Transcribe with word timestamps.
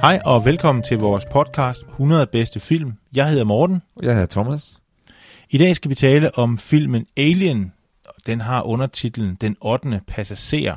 Hej 0.00 0.20
og 0.24 0.44
velkommen 0.44 0.84
til 0.84 0.98
vores 0.98 1.24
podcast 1.32 1.82
100 1.82 2.26
bedste 2.26 2.60
film. 2.60 2.92
Jeg 3.14 3.28
hedder 3.28 3.44
Morten. 3.44 3.82
Jeg 4.02 4.12
hedder 4.12 4.26
Thomas. 4.26 4.78
I 5.50 5.58
dag 5.58 5.76
skal 5.76 5.90
vi 5.90 5.94
tale 5.94 6.38
om 6.38 6.58
filmen 6.58 7.06
Alien. 7.16 7.72
Den 8.26 8.40
har 8.40 8.62
undertitlen 8.62 9.34
Den 9.34 9.56
8. 9.60 10.00
passager. 10.06 10.76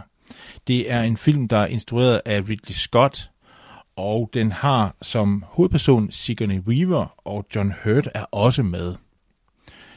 Det 0.67 0.91
er 0.91 1.01
en 1.01 1.17
film, 1.17 1.47
der 1.47 1.57
er 1.57 1.67
instrueret 1.67 2.21
af 2.25 2.39
Ridley 2.39 2.73
Scott, 2.73 3.31
og 3.95 4.29
den 4.33 4.51
har 4.51 4.95
som 5.01 5.43
hovedperson 5.47 6.11
Sigourney 6.11 6.59
Weaver, 6.59 7.13
og 7.27 7.45
John 7.55 7.73
Hurt 7.83 8.09
er 8.15 8.23
også 8.31 8.63
med. 8.63 8.95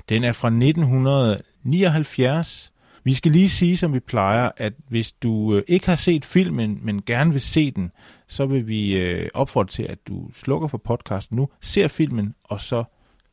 Den 0.08 0.24
er 0.24 0.32
fra 0.32 0.48
1979. 0.48 2.71
Vi 3.04 3.14
skal 3.14 3.32
lige 3.32 3.48
sige, 3.48 3.76
som 3.76 3.94
vi 3.94 4.00
plejer, 4.00 4.50
at 4.56 4.72
hvis 4.88 5.12
du 5.12 5.56
øh, 5.56 5.62
ikke 5.68 5.86
har 5.86 5.96
set 5.96 6.24
filmen, 6.24 6.78
men 6.82 7.02
gerne 7.02 7.32
vil 7.32 7.40
se 7.40 7.70
den, 7.70 7.90
så 8.26 8.46
vil 8.46 8.68
vi 8.68 8.96
øh, 8.96 9.28
opfordre 9.34 9.70
til, 9.70 9.82
at 9.82 9.98
du 10.08 10.30
slukker 10.34 10.68
for 10.68 10.78
podcasten 10.78 11.36
nu, 11.36 11.48
ser 11.60 11.88
filmen, 11.88 12.34
og 12.44 12.60
så 12.60 12.84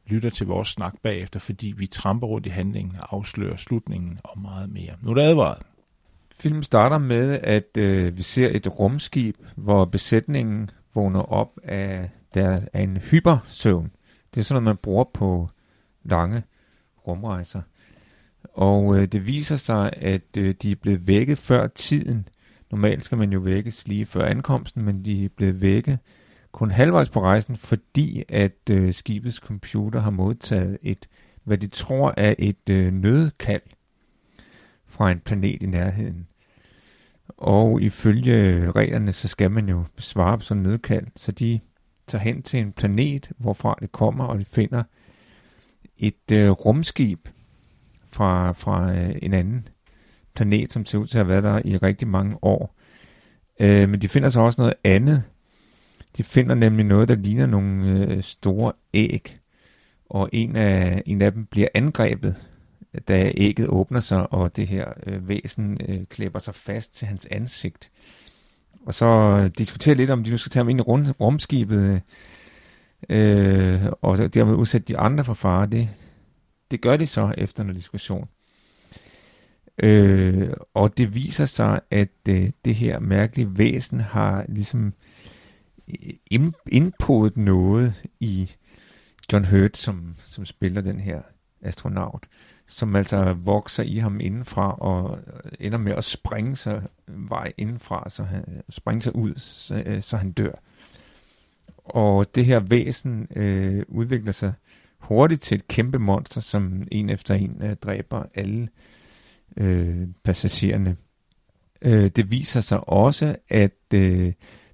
lytter 0.07 0.29
til 0.29 0.47
vores 0.47 0.67
snak 0.67 0.93
bagefter, 1.03 1.39
fordi 1.39 1.73
vi 1.77 1.87
tramper 1.87 2.27
rundt 2.27 2.47
i 2.47 2.49
handlingen 2.49 2.95
og 2.99 3.15
afslører 3.15 3.55
slutningen 3.55 4.19
og 4.23 4.41
meget 4.41 4.69
mere. 4.69 4.93
Nu 5.01 5.09
er 5.09 5.13
det 5.13 5.21
advaret. 5.21 5.61
Filmen 6.39 6.63
starter 6.63 6.97
med, 6.97 7.39
at 7.43 7.77
øh, 7.77 8.17
vi 8.17 8.23
ser 8.23 8.49
et 8.51 8.79
rumskib, 8.79 9.35
hvor 9.55 9.85
besætningen 9.85 10.69
vågner 10.95 11.21
op 11.21 11.59
af, 11.63 12.09
der 12.33 12.61
er 12.73 12.83
en 12.83 12.97
hypersøvn. 12.97 13.91
Det 14.33 14.39
er 14.39 14.43
sådan 14.43 14.63
noget, 14.63 14.75
man 14.75 14.81
bruger 14.81 15.03
på 15.13 15.49
lange 16.03 16.43
rumrejser. 17.07 17.61
Og 18.43 18.97
øh, 18.97 19.05
det 19.07 19.27
viser 19.27 19.55
sig, 19.55 19.93
at 19.97 20.37
øh, 20.37 20.55
de 20.61 20.71
er 20.71 20.75
blevet 20.75 21.07
vækket 21.07 21.37
før 21.37 21.67
tiden. 21.67 22.27
Normalt 22.71 23.05
skal 23.05 23.17
man 23.17 23.33
jo 23.33 23.39
vækkes 23.39 23.87
lige 23.87 24.05
før 24.05 24.25
ankomsten, 24.25 24.83
men 24.83 25.05
de 25.05 25.25
er 25.25 25.29
blevet 25.29 25.61
vækket 25.61 25.99
kun 26.51 26.71
halvvejs 26.71 27.09
på 27.09 27.21
rejsen, 27.21 27.57
fordi 27.57 28.23
at 28.29 28.69
øh, 28.71 28.93
skibets 28.93 29.37
computer 29.37 29.99
har 29.99 30.09
modtaget 30.09 30.77
et, 30.81 31.07
hvad 31.43 31.57
de 31.57 31.67
tror 31.67 32.13
er 32.17 32.35
et 32.39 32.69
øh, 32.69 32.93
nødkald 32.93 33.61
fra 34.87 35.11
en 35.11 35.19
planet 35.19 35.63
i 35.63 35.65
nærheden. 35.65 36.27
Og 37.37 37.81
ifølge 37.81 38.71
reglerne, 38.71 39.13
så 39.13 39.27
skal 39.27 39.51
man 39.51 39.69
jo 39.69 39.83
svare 39.97 40.37
på 40.37 40.43
sådan 40.43 40.63
en 40.63 40.69
nødkald, 40.69 41.07
så 41.15 41.31
de 41.31 41.59
tager 42.07 42.21
hen 42.21 42.41
til 42.43 42.59
en 42.59 42.71
planet, 42.71 43.31
hvorfra 43.37 43.75
det 43.81 43.91
kommer, 43.91 44.25
og 44.25 44.39
de 44.39 44.45
finder 44.45 44.83
et 45.97 46.31
øh, 46.31 46.49
rumskib 46.49 47.27
fra, 48.11 48.51
fra 48.51 48.91
øh, 48.93 49.15
en 49.21 49.33
anden 49.33 49.67
planet, 50.35 50.73
som 50.73 50.85
ser 50.85 50.97
ud 50.97 51.07
til 51.07 51.17
at 51.17 51.25
have 51.25 51.43
været 51.43 51.43
der 51.43 51.61
i 51.65 51.77
rigtig 51.77 52.07
mange 52.07 52.37
år. 52.41 52.75
Øh, 53.59 53.89
men 53.89 54.01
de 54.01 54.09
finder 54.09 54.29
så 54.29 54.39
også 54.39 54.61
noget 54.61 54.73
andet. 54.83 55.23
De 56.17 56.23
finder 56.23 56.55
nemlig 56.55 56.85
noget, 56.85 57.07
der 57.07 57.15
ligner 57.15 57.45
nogle 57.45 57.91
øh, 57.91 58.23
store 58.23 58.71
æg, 58.93 59.37
og 60.09 60.29
en 60.33 60.55
af, 60.55 61.03
en 61.05 61.21
af 61.21 61.31
dem 61.31 61.45
bliver 61.45 61.67
angrebet, 61.73 62.35
da 63.07 63.31
ægget 63.37 63.67
åbner 63.67 63.99
sig, 63.99 64.33
og 64.33 64.55
det 64.55 64.67
her 64.67 64.85
øh, 65.05 65.27
væsen 65.27 65.77
øh, 65.89 66.05
klæber 66.09 66.39
sig 66.39 66.55
fast 66.55 66.95
til 66.95 67.07
hans 67.07 67.27
ansigt. 67.31 67.91
Og 68.85 68.93
så 68.93 69.05
øh, 69.05 69.49
diskuterer 69.57 69.95
lidt, 69.95 70.09
om 70.09 70.23
de 70.23 70.31
nu 70.31 70.37
skal 70.37 70.49
tage 70.49 70.63
ham 70.63 70.69
ind 70.69 70.79
i 70.79 70.81
rum, 70.81 71.05
rumskibet, 71.19 72.01
øh, 73.09 73.85
og 74.01 74.33
dermed 74.33 74.53
udsætte 74.53 74.87
de 74.87 74.97
andre 74.97 75.25
for 75.25 75.33
fare. 75.33 75.65
Det, 75.65 75.89
det 76.71 76.81
gør 76.81 76.97
de 76.97 77.07
så 77.07 77.33
efter 77.37 77.63
en 77.63 77.75
diskussion. 77.75 78.29
Øh, 79.83 80.49
og 80.73 80.97
det 80.97 81.15
viser 81.15 81.45
sig, 81.45 81.79
at 81.91 82.09
øh, 82.29 82.49
det 82.65 82.75
her 82.75 82.99
mærkelige 82.99 83.57
væsen 83.57 83.99
har 83.99 84.45
ligesom 84.49 84.93
øh, 85.87 86.51
indpodet 86.67 87.37
noget 87.37 87.93
i 88.19 88.51
John 89.33 89.45
Hurt, 89.45 89.77
som, 89.77 90.15
som 90.25 90.45
spiller 90.45 90.81
den 90.81 90.99
her 90.99 91.21
astronaut, 91.61 92.27
som 92.67 92.95
altså 92.95 93.33
vokser 93.33 93.83
i 93.83 93.97
ham 93.97 94.19
indenfra 94.19 94.75
og 94.75 95.19
øh, 95.27 95.51
ender 95.59 95.77
med 95.77 95.93
at 95.93 96.03
springe 96.03 96.55
sig 96.55 96.83
vej 97.07 97.53
indenfra, 97.57 98.09
så 98.09 98.23
han 98.23 98.43
springer 98.69 99.01
sig 99.01 99.15
ud, 99.15 99.33
så, 99.37 99.83
øh, 99.85 100.01
så 100.01 100.17
han 100.17 100.31
dør. 100.31 100.51
Og 101.77 102.35
det 102.35 102.45
her 102.45 102.59
væsen 102.59 103.27
øh, 103.35 103.83
udvikler 103.87 104.31
sig 104.31 104.53
hurtigt 104.99 105.41
til 105.41 105.55
et 105.55 105.67
kæmpe 105.67 105.99
monster, 105.99 106.41
som 106.41 106.87
en 106.91 107.09
efter 107.09 107.33
en 107.33 107.61
øh, 107.61 107.75
dræber 107.75 108.23
alle 108.35 108.69
øh, 109.57 110.07
passagererne. 110.23 110.97
Øh, 111.81 112.07
det 112.07 112.31
viser 112.31 112.61
sig 112.61 112.89
også, 112.89 113.35
at 113.49 113.93
øh, 113.93 114.33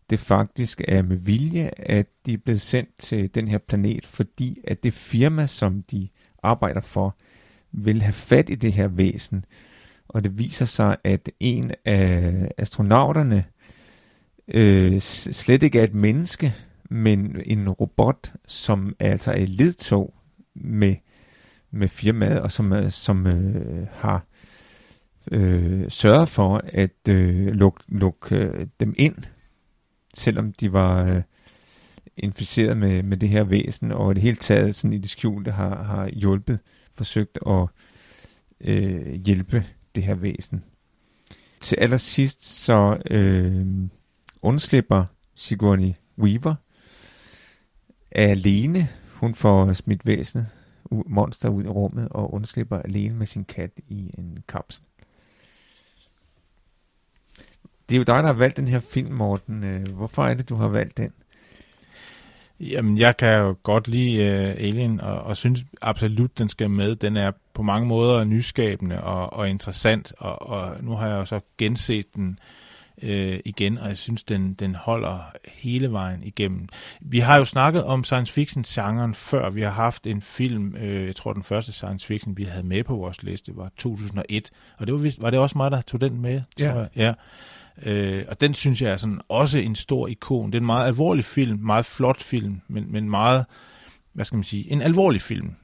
det 0.09 0.19
faktisk 0.19 0.81
er 0.87 1.01
med 1.01 1.17
vilje, 1.17 1.69
at 1.77 2.07
de 2.25 2.33
er 2.33 2.37
blevet 2.37 2.61
sendt 2.61 2.89
til 2.99 3.35
den 3.35 3.47
her 3.47 3.57
planet, 3.57 4.05
fordi 4.05 4.59
at 4.63 4.83
det 4.83 4.93
firma, 4.93 5.47
som 5.47 5.81
de 5.81 6.09
arbejder 6.43 6.81
for, 6.81 7.15
vil 7.71 8.01
have 8.01 8.13
fat 8.13 8.49
i 8.49 8.55
det 8.55 8.73
her 8.73 8.87
væsen. 8.87 9.45
Og 10.07 10.23
det 10.23 10.39
viser 10.39 10.65
sig, 10.65 10.97
at 11.03 11.29
en 11.39 11.71
af 11.85 12.51
astronauterne 12.57 13.45
øh, 14.47 15.01
slet 15.01 15.63
ikke 15.63 15.79
er 15.79 15.83
et 15.83 15.93
menneske, 15.93 16.53
men 16.89 17.41
en 17.45 17.69
robot, 17.69 18.33
som 18.47 18.95
altså 18.99 19.31
er 19.31 19.37
i 19.37 19.45
ledtog 19.45 20.14
med, 20.55 20.95
med 21.71 21.88
firmaet, 21.88 22.41
og 22.41 22.51
som, 22.51 22.73
øh, 22.73 22.91
som 22.91 23.27
øh, 23.27 23.88
har 23.91 24.25
øh, 25.31 25.91
sørget 25.91 26.29
for 26.29 26.61
at 26.67 27.09
øh, 27.09 27.47
lukke 27.47 27.83
luk, 27.88 28.31
øh, 28.31 28.67
dem 28.79 28.95
ind, 28.97 29.16
selvom 30.13 30.53
de 30.53 30.73
var 30.73 31.05
øh, 31.05 31.21
inficeret 32.17 32.77
med, 32.77 33.03
med 33.03 33.17
det 33.17 33.29
her 33.29 33.43
væsen, 33.43 33.91
og 33.91 34.16
det 34.16 34.23
hele 34.23 34.38
taget 34.38 34.75
sådan 34.75 34.93
i 34.93 34.97
det 34.97 35.09
skjulte 35.09 35.51
har, 35.51 35.83
har 35.83 36.07
hjulpet, 36.07 36.59
forsøgt 36.93 37.39
at 37.47 37.67
øh, 38.61 39.13
hjælpe 39.13 39.66
det 39.95 40.03
her 40.03 40.16
væsen. 40.16 40.63
Til 41.61 41.75
allersidst 41.75 42.45
så 42.45 42.97
øh, 43.11 43.66
undslipper 44.43 45.05
Sigourney 45.35 45.91
Weaver 46.17 46.55
alene. 48.11 48.89
Hun 49.15 49.35
får 49.35 49.73
smidt 49.73 50.05
væsenet, 50.05 50.47
monster 50.91 51.49
ud 51.49 51.63
i 51.63 51.67
rummet, 51.67 52.07
og 52.11 52.33
undslipper 52.33 52.79
alene 52.79 53.15
med 53.15 53.27
sin 53.27 53.43
kat 53.43 53.71
i 53.87 54.11
en 54.17 54.43
kapsel. 54.47 54.83
Det 57.89 57.95
er 57.95 57.99
jo 57.99 58.03
dig, 58.03 58.15
der 58.15 58.25
har 58.25 58.33
valgt 58.33 58.57
den 58.57 58.67
her 58.67 58.79
film, 58.79 59.13
Morten. 59.13 59.63
Øh, 59.63 59.87
hvorfor 59.87 60.25
er 60.25 60.34
det, 60.34 60.49
du 60.49 60.55
har 60.55 60.67
valgt 60.67 60.97
den? 60.97 61.11
Jamen, 62.59 62.97
jeg 62.97 63.17
kan 63.17 63.40
jo 63.40 63.55
godt 63.63 63.87
lide 63.87 64.19
uh, 64.19 64.66
Alien, 64.66 65.01
og, 65.01 65.22
og 65.22 65.37
synes 65.37 65.66
absolut, 65.81 66.37
den 66.37 66.49
skal 66.49 66.69
med. 66.69 66.95
Den 66.95 67.17
er 67.17 67.31
på 67.53 67.63
mange 67.63 67.87
måder 67.87 68.23
nyskabende 68.23 69.03
og, 69.03 69.34
og 69.34 69.49
interessant, 69.49 70.13
og, 70.17 70.41
og 70.41 70.84
nu 70.84 70.91
har 70.91 71.07
jeg 71.07 71.16
jo 71.16 71.25
så 71.25 71.40
genset 71.57 72.16
den 72.16 72.29
uh, 72.29 72.65
igen, 73.45 73.77
og 73.77 73.87
jeg 73.87 73.97
synes, 73.97 74.23
den, 74.23 74.53
den 74.53 74.75
holder 74.75 75.31
hele 75.53 75.91
vejen 75.91 76.23
igennem. 76.23 76.67
Vi 77.01 77.19
har 77.19 77.37
jo 77.37 77.45
snakket 77.45 77.83
om 77.83 78.03
science 78.03 78.33
fiction-genren 78.33 79.13
før. 79.13 79.49
Vi 79.49 79.61
har 79.61 79.69
haft 79.69 80.07
en 80.07 80.21
film, 80.21 80.75
uh, 80.75 81.05
jeg 81.05 81.15
tror 81.15 81.33
den 81.33 81.43
første 81.43 81.71
science 81.71 82.07
fiction, 82.07 82.37
vi 82.37 82.43
havde 82.43 82.67
med 82.67 82.83
på 82.83 82.95
vores 82.95 83.23
liste, 83.23 83.51
var 83.55 83.71
2001, 83.77 84.51
og 84.77 84.87
det 84.87 84.93
var, 84.93 84.99
vist, 84.99 85.21
var 85.21 85.29
det 85.29 85.39
også 85.39 85.57
mig, 85.57 85.71
der 85.71 85.81
tog 85.81 86.01
den 86.01 86.21
med, 86.21 86.41
ja. 86.59 86.71
tror 86.71 86.79
jeg. 86.79 86.89
Ja. 86.95 87.13
Øh, 87.83 88.25
og 88.27 88.41
den 88.41 88.53
synes 88.53 88.81
jeg 88.81 88.91
er 88.91 88.97
sådan 88.97 89.21
også 89.29 89.59
en 89.59 89.75
stor 89.75 90.07
ikon. 90.07 90.51
Det 90.51 90.55
er 90.55 90.59
en 90.59 90.65
meget 90.65 90.87
alvorlig 90.87 91.25
film, 91.25 91.59
meget 91.59 91.85
flot 91.85 92.21
film, 92.21 92.61
men, 92.67 92.91
men 92.91 93.09
meget, 93.09 93.45
hvad 94.13 94.25
skal 94.25 94.35
man 94.35 94.43
sige, 94.43 94.71
en 94.71 94.81
alvorlig 94.81 95.21
film. 95.21 95.55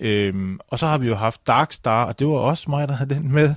Øhm, 0.00 0.58
og 0.68 0.78
så 0.78 0.86
har 0.86 0.98
vi 0.98 1.06
jo 1.06 1.14
haft 1.14 1.46
Dark 1.46 1.72
Star, 1.72 2.04
og 2.04 2.18
det 2.18 2.26
var 2.26 2.34
også 2.34 2.70
mig, 2.70 2.88
der 2.88 2.94
havde 2.94 3.14
den 3.14 3.32
med. 3.32 3.54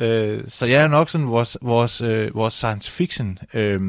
Øh, 0.00 0.42
så 0.46 0.66
jeg 0.66 0.84
er 0.84 0.88
nok 0.88 1.10
sådan 1.10 1.26
vores, 1.26 1.58
vores, 1.62 2.00
øh, 2.00 2.34
vores 2.34 2.54
science 2.54 2.90
fiction 2.90 3.38
øh, 3.54 3.80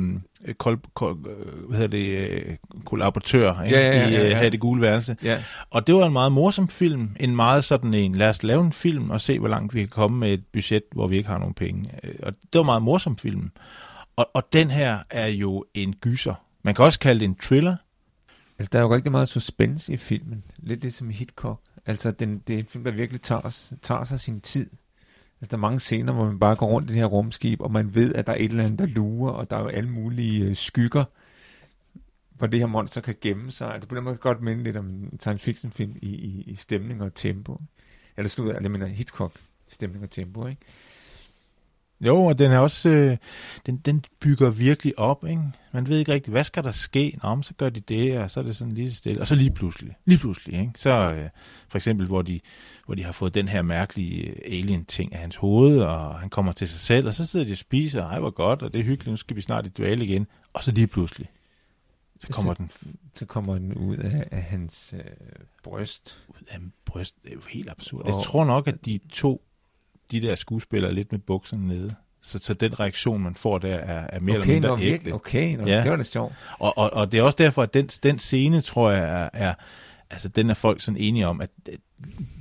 kol, 0.57 0.79
kol, 0.93 1.11
øh, 1.11 1.69
hvad 1.69 1.77
hedder 1.77 1.97
det, 1.97 2.29
øh, 2.29 2.55
kollaboratør 2.85 3.61
ikke? 3.61 3.77
Ja, 3.77 3.87
ja, 3.87 3.97
ja, 3.99 4.07
i 4.07 4.13
ja, 4.13 4.23
øh, 4.23 4.31
ja. 4.31 4.39
Her 4.39 4.49
det 4.49 4.59
gule 4.59 4.81
værelse. 4.81 5.17
Ja. 5.23 5.43
Og 5.69 5.87
det 5.87 5.95
var 5.95 6.05
en 6.05 6.13
meget 6.13 6.31
morsom 6.31 6.67
film. 6.69 7.09
En 7.19 7.35
meget 7.35 7.63
sådan 7.63 7.93
en, 7.93 8.15
lad 8.15 8.29
os 8.29 8.43
lave 8.43 8.65
en 8.65 8.73
film 8.73 9.09
og 9.09 9.21
se, 9.21 9.39
hvor 9.39 9.47
langt 9.47 9.73
vi 9.73 9.79
kan 9.79 9.89
komme 9.89 10.17
med 10.17 10.33
et 10.33 10.43
budget, 10.53 10.83
hvor 10.91 11.07
vi 11.07 11.17
ikke 11.17 11.29
har 11.29 11.37
nogen 11.37 11.53
penge. 11.53 11.91
Øh, 12.03 12.15
Og 12.23 12.33
det 12.33 12.53
var 12.53 12.61
en 12.61 12.65
meget 12.65 12.81
morsom 12.81 13.17
film. 13.17 13.51
Og, 14.15 14.29
og 14.33 14.43
den 14.53 14.69
her 14.69 14.99
er 15.09 15.27
jo 15.27 15.65
en 15.73 15.93
gyser. 16.01 16.33
Man 16.63 16.75
kan 16.75 16.85
også 16.85 16.99
kalde 16.99 17.19
det 17.19 17.25
en 17.25 17.35
thriller. 17.35 17.75
Altså, 18.59 18.69
der 18.73 18.79
er 18.79 18.83
jo 18.83 18.95
rigtig 18.95 19.11
meget 19.11 19.29
suspense 19.29 19.93
i 19.93 19.97
filmen. 19.97 20.43
Lidt 20.57 20.81
ligesom 20.81 21.09
i 21.09 21.13
Hitchcock. 21.13 21.59
Altså, 21.85 22.11
den, 22.11 22.41
det 22.47 22.53
er 22.55 22.59
en 22.59 22.65
film, 22.69 22.83
der 22.83 22.91
virkelig 22.91 23.21
tager, 23.21 23.71
tager 23.81 24.03
sig 24.03 24.19
sin 24.19 24.41
tid. 24.41 24.69
Altså, 25.41 25.51
der 25.51 25.57
er 25.57 25.61
mange 25.61 25.79
scener, 25.79 26.13
hvor 26.13 26.25
man 26.25 26.39
bare 26.39 26.55
går 26.55 26.67
rundt 26.67 26.89
i 26.89 26.93
det 26.93 26.99
her 26.99 27.05
rumskib, 27.05 27.61
og 27.61 27.71
man 27.71 27.95
ved, 27.95 28.15
at 28.15 28.27
der 28.27 28.33
er 28.33 28.37
et 28.37 28.51
eller 28.51 28.63
andet, 28.63 28.79
der 28.79 28.85
lurer, 28.85 29.31
og 29.31 29.49
der 29.49 29.57
er 29.57 29.61
jo 29.61 29.67
alle 29.67 29.89
mulige 29.89 30.45
øh, 30.45 30.55
skygger, 30.55 31.03
hvor 32.29 32.47
det 32.47 32.59
her 32.59 32.67
monster 32.67 33.01
kan 33.01 33.15
gemme 33.21 33.51
sig. 33.51 33.73
Altså, 33.73 33.89
på 33.89 33.95
den 33.95 34.03
måde 34.03 34.15
kan 34.15 34.21
godt 34.21 34.41
minde 34.41 34.63
lidt 34.63 34.77
om 34.77 34.85
en 34.85 35.19
science 35.19 35.43
fiction 35.43 35.71
film 35.71 35.95
i, 36.01 36.09
i, 36.09 36.43
i 36.47 36.55
stemning 36.55 37.01
og 37.01 37.13
tempo. 37.15 37.57
Eller 38.17 38.29
slut, 38.29 38.55
jeg 38.61 38.71
mener 38.71 38.85
Hitchcock, 38.85 39.33
stemning 39.67 40.03
og 40.03 40.09
tempo, 40.09 40.47
ikke? 40.47 40.61
Jo, 42.01 42.25
og 42.25 42.39
den 42.39 42.51
er 42.51 42.57
også, 42.59 42.89
øh, 42.89 43.17
den, 43.65 43.77
den 43.77 44.03
bygger 44.19 44.49
virkelig 44.49 44.99
op, 44.99 45.25
ikke? 45.25 45.41
Man 45.71 45.87
ved 45.87 45.99
ikke 45.99 46.11
rigtigt, 46.13 46.33
hvad 46.33 46.43
skal 46.43 46.63
der 46.63 46.71
ske? 46.71 47.19
Nå, 47.23 47.41
så 47.41 47.53
gør 47.53 47.69
de 47.69 47.79
det, 47.79 48.17
og 48.19 48.31
så 48.31 48.39
er 48.39 48.43
det 48.43 48.55
sådan 48.55 48.73
lige 48.73 48.91
så 48.91 48.97
stille. 48.97 49.21
Og 49.21 49.27
så 49.27 49.35
lige 49.35 49.51
pludselig, 49.51 49.95
lige 50.05 50.17
pludselig, 50.19 50.59
ikke? 50.59 50.71
Så 50.75 50.89
øh, 51.13 51.29
for 51.69 51.77
eksempel, 51.77 52.07
hvor 52.07 52.21
de, 52.21 52.39
hvor 52.85 52.95
de 52.95 53.03
har 53.03 53.11
fået 53.11 53.33
den 53.35 53.47
her 53.47 53.61
mærkelige 53.61 54.23
øh, 54.29 54.35
alien-ting 54.45 55.13
af 55.13 55.19
hans 55.19 55.35
hoved, 55.35 55.79
og 55.79 56.19
han 56.19 56.29
kommer 56.29 56.51
til 56.51 56.67
sig 56.67 56.79
selv, 56.79 57.07
og 57.07 57.13
så 57.13 57.25
sidder 57.25 57.45
de 57.45 57.51
og 57.51 57.57
spiser, 57.57 58.03
ej, 58.05 58.19
hvor 58.19 58.29
godt, 58.29 58.61
og 58.61 58.73
det 58.73 58.79
er 58.79 58.83
hyggeligt, 58.83 59.11
nu 59.11 59.17
skal 59.17 59.35
vi 59.35 59.41
snart 59.41 59.65
i 59.65 59.69
dual 59.69 60.01
igen. 60.01 60.27
Og 60.53 60.63
så 60.63 60.71
lige 60.71 60.87
pludselig, 60.87 61.29
så 62.19 62.27
kommer 62.29 62.53
den 62.53 62.71
Så 63.13 63.25
kommer 63.25 63.53
den 63.53 63.73
ud 63.73 63.97
af, 63.97 64.23
af 64.31 64.41
hans 64.43 64.93
øh, 64.97 65.03
bryst. 65.63 66.17
ud 66.29 66.43
af 66.49 66.59
bryst. 66.85 67.15
Det 67.23 67.29
er 67.29 67.35
jo 67.35 67.41
helt 67.49 67.69
absurd. 67.69 68.01
Og- 68.01 68.07
Jeg 68.07 68.23
tror 68.25 68.45
nok, 68.45 68.67
at 68.67 68.85
de 68.85 68.99
to, 69.11 69.41
de 70.11 70.21
der 70.21 70.35
skuespillere, 70.35 70.91
er 70.91 70.95
lidt 70.95 71.11
med 71.11 71.19
bukserne 71.19 71.67
nede. 71.67 71.95
Så, 72.21 72.39
så 72.39 72.53
den 72.53 72.79
reaktion, 72.79 73.23
man 73.23 73.35
får 73.35 73.57
der, 73.57 73.75
er, 73.75 74.07
er 74.09 74.19
mere 74.19 74.37
okay, 74.39 74.55
eller 74.55 74.69
nå, 74.69 74.75
mindre 74.75 74.93
ægte. 74.93 75.13
okay, 75.13 75.55
nå, 75.55 75.65
Ja. 75.67 75.81
det 75.83 75.91
var 75.91 75.97
da 75.97 76.03
sjovt. 76.03 76.33
Og, 76.59 76.77
og, 76.77 76.93
og 76.93 77.11
det 77.11 77.17
er 77.17 77.21
også 77.23 77.35
derfor, 77.39 77.63
at 77.63 77.73
den, 77.73 77.87
den 77.87 78.19
scene, 78.19 78.61
tror 78.61 78.91
jeg, 78.91 79.03
er, 79.23 79.29
er, 79.33 79.53
altså 80.09 80.27
den 80.27 80.49
er 80.49 80.53
folk 80.53 80.81
sådan 80.81 80.97
enige 81.01 81.27
om, 81.27 81.41
at 81.41 81.49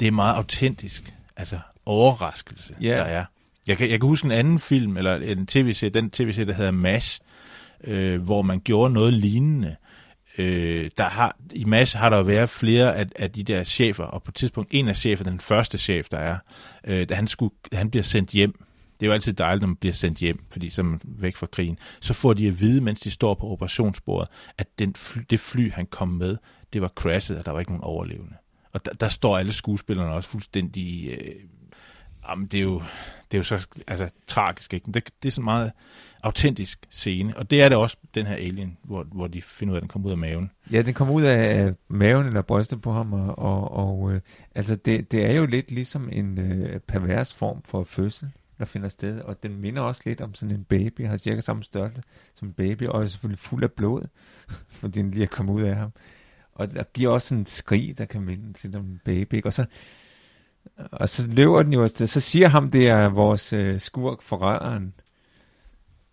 det- 0.01 0.09
er 0.09 0.13
meget 0.13 0.35
autentisk. 0.37 1.15
Altså 1.37 1.59
overraskelse, 1.87 2.75
Ja. 2.81 2.89
der 2.89 3.03
er. 3.03 3.25
Jeg 3.67 3.77
kan, 3.77 3.91
jeg 3.91 4.01
kan 4.01 4.09
huske 4.09 4.25
en 4.25 4.31
anden 4.33 4.59
film, 4.59 4.97
eller 4.97 5.15
en 5.17 5.47
tv-serie, 5.47 5.91
den 5.91 6.11
tv-serie, 6.11 6.47
der 6.47 6.55
hedder 6.55 6.71
MASH, 6.71 7.21
øh, 7.85 8.23
hvor 8.23 8.43
man 8.43 8.61
gjorde 8.61 8.95
noget 8.95 9.13
lignende. 9.13 9.77
Øh, 10.39 10.91
der 10.99 11.05
har, 11.05 11.37
I 11.53 11.65
MASH 11.65 11.97
har 11.97 12.11
der 12.11 12.17
jo 12.17 12.23
været 12.23 12.49
flere 12.49 12.97
af, 12.97 13.07
af 13.17 13.31
de 13.33 13.43
der 13.43 13.65
chefer, 13.65 14.05
og 14.05 14.23
på 14.23 14.31
et 14.31 14.35
tidspunkt, 14.35 14.71
en 14.73 14.89
af 14.89 14.97
cheferne, 14.97 15.31
den 15.31 15.41
første 15.41 15.79
chef, 15.79 16.09
der 16.09 16.19
er, 16.19 16.39
øh, 16.85 17.09
da 17.09 17.15
han, 17.15 17.27
skulle, 17.27 17.55
han 17.73 17.91
bliver 17.91 18.05
sendt 18.05 18.31
hjem, 18.31 18.65
det 19.01 19.07
er 19.07 19.11
jo 19.11 19.13
altid 19.13 19.33
dejligt, 19.33 19.61
når 19.61 19.67
man 19.67 19.77
bliver 19.77 19.93
sendt 19.93 20.19
hjem, 20.19 20.45
fordi 20.51 20.71
så 20.71 20.83
er 20.83 20.85
man 20.85 21.01
væk 21.05 21.37
fra 21.37 21.47
krigen. 21.47 21.79
Så 22.01 22.15
får 22.15 22.35
de 22.35 22.49
at 22.49 22.61
vide, 22.61 22.81
mens 22.81 23.01
de 23.01 23.11
står 23.11 23.35
på 23.35 23.47
operationsbordet, 23.47 24.29
at 24.59 24.67
den 24.79 24.95
fly, 24.95 25.23
det 25.31 25.41
fly, 25.41 25.73
han 25.73 25.87
kom 25.87 26.09
med, 26.09 26.37
det 26.73 26.83
var 26.83 26.89
crashet, 26.89 27.39
og 27.39 27.47
der 27.47 27.53
var 27.53 27.59
ikke 27.59 27.73
nogen 27.73 27.85
overlevende. 27.85 28.35
Og 28.73 28.85
der, 28.85 28.93
der 28.93 29.09
står 29.09 29.39
alle 29.39 29.53
skuespillerne 29.53 30.13
også 30.13 30.29
fuldstændig... 30.29 31.09
Øh, 31.09 31.35
jamen, 32.29 32.47
det 32.47 32.59
er 32.59 32.63
jo, 32.63 32.83
det 33.31 33.35
er 33.35 33.39
jo 33.39 33.43
så 33.43 33.69
altså, 33.87 34.09
tragisk, 34.27 34.75
ikke? 34.75 34.87
Men 34.87 34.95
det, 34.95 35.05
det 35.23 35.29
er 35.29 35.33
sådan 35.33 35.43
en 35.43 35.45
meget 35.45 35.73
autentisk 36.23 36.87
scene. 36.91 37.37
Og 37.37 37.51
det 37.51 37.63
er 37.63 37.69
det 37.69 37.79
også, 37.79 37.97
den 38.15 38.27
her 38.27 38.35
alien, 38.35 38.79
hvor, 38.83 39.05
hvor 39.05 39.27
de 39.27 39.43
finder 39.43 39.73
ud 39.73 39.77
af, 39.77 39.79
at 39.79 39.83
den 39.83 39.89
kommer 39.89 40.07
ud 40.07 40.13
af 40.13 40.19
maven. 40.19 40.51
Ja, 40.73 40.83
den 40.83 40.95
kommer 40.95 41.15
ud 41.15 41.23
af 41.23 41.75
maven 41.89 42.27
eller 42.27 42.43
brystet 42.43 42.83
på 42.83 42.93
ham, 42.93 43.13
og, 43.13 43.39
og, 43.39 43.73
og 43.73 44.13
øh, 44.13 44.21
altså 44.55 44.77
det, 44.77 45.13
det 45.13 45.27
er 45.27 45.33
jo 45.33 45.47
lidt 45.47 45.71
ligesom 45.71 46.09
en 46.13 46.39
øh, 46.39 46.81
pervers 46.81 47.35
form 47.35 47.63
for 47.63 47.85
fødsel, 47.85 48.31
der 48.59 48.65
finder 48.65 48.89
sted, 48.89 49.21
og 49.21 49.43
den 49.43 49.61
minder 49.61 49.83
også 49.83 50.03
lidt 50.05 50.21
om 50.21 50.35
sådan 50.35 50.55
en 50.55 50.65
baby, 50.65 51.07
har 51.07 51.17
cirka 51.17 51.41
samme 51.41 51.63
størrelse 51.63 52.03
som 52.35 52.49
en 52.49 52.55
baby, 52.55 52.87
og 52.87 53.03
er 53.03 53.07
selvfølgelig 53.07 53.39
fuld 53.39 53.65
af 53.65 53.73
blod, 53.73 54.03
fordi 54.81 54.99
den 54.99 55.11
lige 55.11 55.23
er 55.23 55.27
kommet 55.27 55.55
ud 55.55 55.63
af 55.63 55.77
ham. 55.77 55.93
Og 56.55 56.73
der 56.73 56.83
giver 56.83 57.11
også 57.11 57.35
en 57.35 57.47
skrig, 57.47 57.99
der 57.99 58.05
kan 58.05 58.23
minde 58.23 58.63
lidt 58.63 58.77
om 58.77 58.85
en 58.85 59.01
baby, 59.05 59.35
ikke? 59.35 59.49
og 59.49 59.53
så 59.53 59.65
og 60.93 61.09
så 61.09 61.29
løber 61.29 61.63
den 61.63 61.73
jo 61.73 61.85
afsted, 61.85 62.07
så 62.07 62.21
siger 62.21 62.49
ham, 62.49 62.71
det 62.71 62.89
er 62.89 63.09
vores 63.09 63.53
øh, 63.53 63.81
skurk, 63.81 64.23
forræderen, 64.23 64.95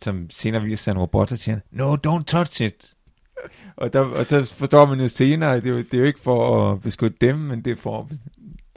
som 0.01 0.29
senere 0.29 0.61
viser 0.61 0.83
sig 0.83 0.91
en 0.91 0.97
robot, 0.97 1.31
og 1.31 1.37
siger, 1.37 1.55
han, 1.55 1.63
no, 1.71 1.95
don't 2.07 2.23
touch 2.23 2.61
it. 2.61 2.93
Og 3.75 3.93
der, 3.93 3.99
og 3.99 4.25
så 4.25 4.45
forstår 4.45 4.85
man 4.85 4.99
jo 4.99 5.07
senere, 5.07 5.55
det 5.55 5.65
er 5.65 5.69
jo, 5.69 5.77
det 5.77 5.93
er 5.93 5.97
jo 5.97 6.03
ikke 6.03 6.19
for 6.19 6.71
at 6.71 6.81
beskytte 6.81 7.17
dem, 7.21 7.35
men 7.37 7.61
det 7.61 7.71
er 7.71 7.75
for 7.75 7.99
at 7.99 8.17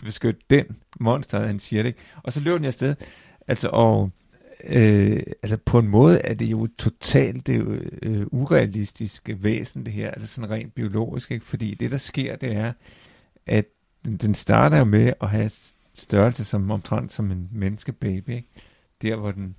beskytte 0.05 0.41
den 0.51 0.65
monster, 1.01 1.41
han 1.41 1.59
siger 1.59 1.83
det. 1.83 1.89
Ikke? 1.89 2.01
Og 2.23 2.33
så 2.33 2.41
løber 2.41 2.59
den 2.59 2.67
afsted. 2.67 2.95
Altså, 3.49 3.69
og 3.69 4.11
øh, 4.69 5.23
altså 5.43 5.57
på 5.57 5.79
en 5.79 5.89
måde 5.89 6.19
er 6.19 6.35
det 6.35 6.47
jo 6.47 6.69
totalt 6.79 7.47
det 7.47 7.55
er 7.55 7.59
jo, 7.59 7.79
øh, 8.03 8.27
urealistisk 8.33 9.31
væsen, 9.37 9.87
det 9.87 9.93
her. 9.93 10.11
Altså 10.11 10.35
sådan 10.35 10.51
rent 10.51 10.75
biologisk, 10.75 11.31
ikke? 11.31 11.47
Fordi 11.47 11.75
det, 11.75 11.91
der 11.91 11.97
sker, 11.97 12.37
det 12.37 12.57
er, 12.57 12.73
at 13.47 13.65
den, 14.07 14.17
den 14.17 14.35
starter 14.35 14.79
jo 14.79 14.85
med 14.85 15.13
at 15.21 15.29
have 15.29 15.51
størrelse 15.95 16.45
som 16.45 16.71
omtrent 16.71 17.13
som 17.13 17.31
en 17.31 17.49
menneskebaby, 17.53 18.31
ikke? 18.31 18.49
Der, 19.03 19.17
hvor 19.17 19.33
den 19.33 19.57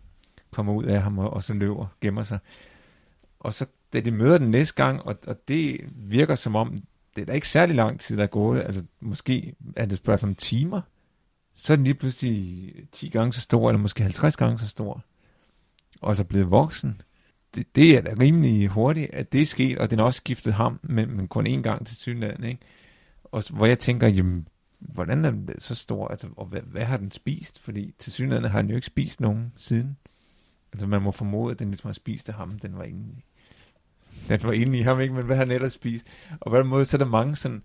kommer 0.51 0.73
ud 0.73 0.83
af 0.83 1.01
ham, 1.01 1.19
og, 1.19 1.33
og 1.33 1.43
så 1.43 1.53
løber, 1.53 1.85
gemmer 2.01 2.23
sig. 2.23 2.39
Og 3.39 3.53
så 3.53 3.65
da 3.93 3.99
de 3.99 4.11
møder 4.11 4.37
den 4.37 4.51
næste 4.51 4.75
gang, 4.75 5.01
og, 5.01 5.15
og 5.27 5.47
det 5.47 5.79
virker 5.95 6.35
som 6.35 6.55
om, 6.55 6.83
det 7.15 7.21
er 7.21 7.25
da 7.25 7.31
ikke 7.31 7.47
særlig 7.47 7.75
lang 7.75 7.99
tid, 7.99 8.17
der 8.17 8.23
er 8.23 8.27
gået, 8.27 8.61
altså 8.61 8.83
måske 8.99 9.55
er 9.75 9.85
det 9.85 9.97
spørgsmål 9.97 10.29
om 10.29 10.35
timer, 10.35 10.81
så 11.55 11.73
er 11.73 11.75
den 11.75 11.83
lige 11.83 11.93
pludselig 11.93 12.73
10 12.91 13.09
gange 13.09 13.33
så 13.33 13.41
stor, 13.41 13.69
eller 13.69 13.81
måske 13.81 14.03
50 14.03 14.35
gange 14.35 14.59
så 14.59 14.67
stor, 14.67 15.03
og 16.01 16.15
så 16.15 16.23
blevet 16.23 16.51
voksen. 16.51 17.01
Det, 17.55 17.75
det 17.75 17.97
er 17.97 18.01
da 18.01 18.13
rimelig 18.19 18.67
hurtigt, 18.67 19.11
at 19.13 19.33
det 19.33 19.41
er 19.41 19.45
sket, 19.45 19.77
og 19.77 19.89
den 19.89 19.99
har 19.99 20.05
også 20.05 20.17
skiftet 20.17 20.53
ham, 20.53 20.79
men, 20.83 21.17
men 21.17 21.27
kun 21.27 21.47
én 21.47 21.61
gang 21.61 21.87
til 21.87 21.97
synligheden, 21.97 22.43
ikke? 22.43 22.61
Og 23.31 23.43
hvor 23.49 23.65
jeg 23.65 23.79
tænker, 23.79 24.07
jamen, 24.07 24.47
hvordan 24.79 25.25
er 25.25 25.31
den 25.31 25.49
så 25.59 25.75
stor, 25.75 26.07
altså, 26.07 26.27
og 26.37 26.45
hvad, 26.45 26.61
hvad 26.61 26.83
har 26.85 26.97
den 26.97 27.11
spist? 27.11 27.59
Fordi 27.59 27.93
til 27.99 28.11
synligheden 28.13 28.51
har 28.51 28.61
den 28.61 28.69
jo 28.69 28.75
ikke 28.75 28.87
spist 28.87 29.21
nogen 29.21 29.53
siden. 29.55 29.97
Altså 30.73 30.87
man 30.87 31.01
må 31.01 31.11
formode, 31.11 31.51
at 31.51 31.59
den 31.59 31.67
ligesom 31.69 31.87
har 31.87 31.93
spist 31.93 32.29
af 32.29 32.35
ham, 32.35 32.59
den 32.59 32.77
var 32.77 32.83
inde 32.83 33.05
i. 33.17 33.23
Den 34.29 34.39
var 34.43 34.51
inde 34.51 34.77
i 34.77 34.81
ham, 34.81 34.99
ikke? 34.99 35.13
Men 35.13 35.25
hvad 35.25 35.35
har 35.35 35.43
den 35.45 35.53
ellers 35.53 35.73
spist? 35.73 36.05
Og 36.39 36.51
på 36.51 36.57
den 36.57 36.67
måde, 36.67 36.85
så 36.85 36.97
er 36.97 36.99
der 36.99 37.05
mange 37.05 37.35
sådan, 37.35 37.63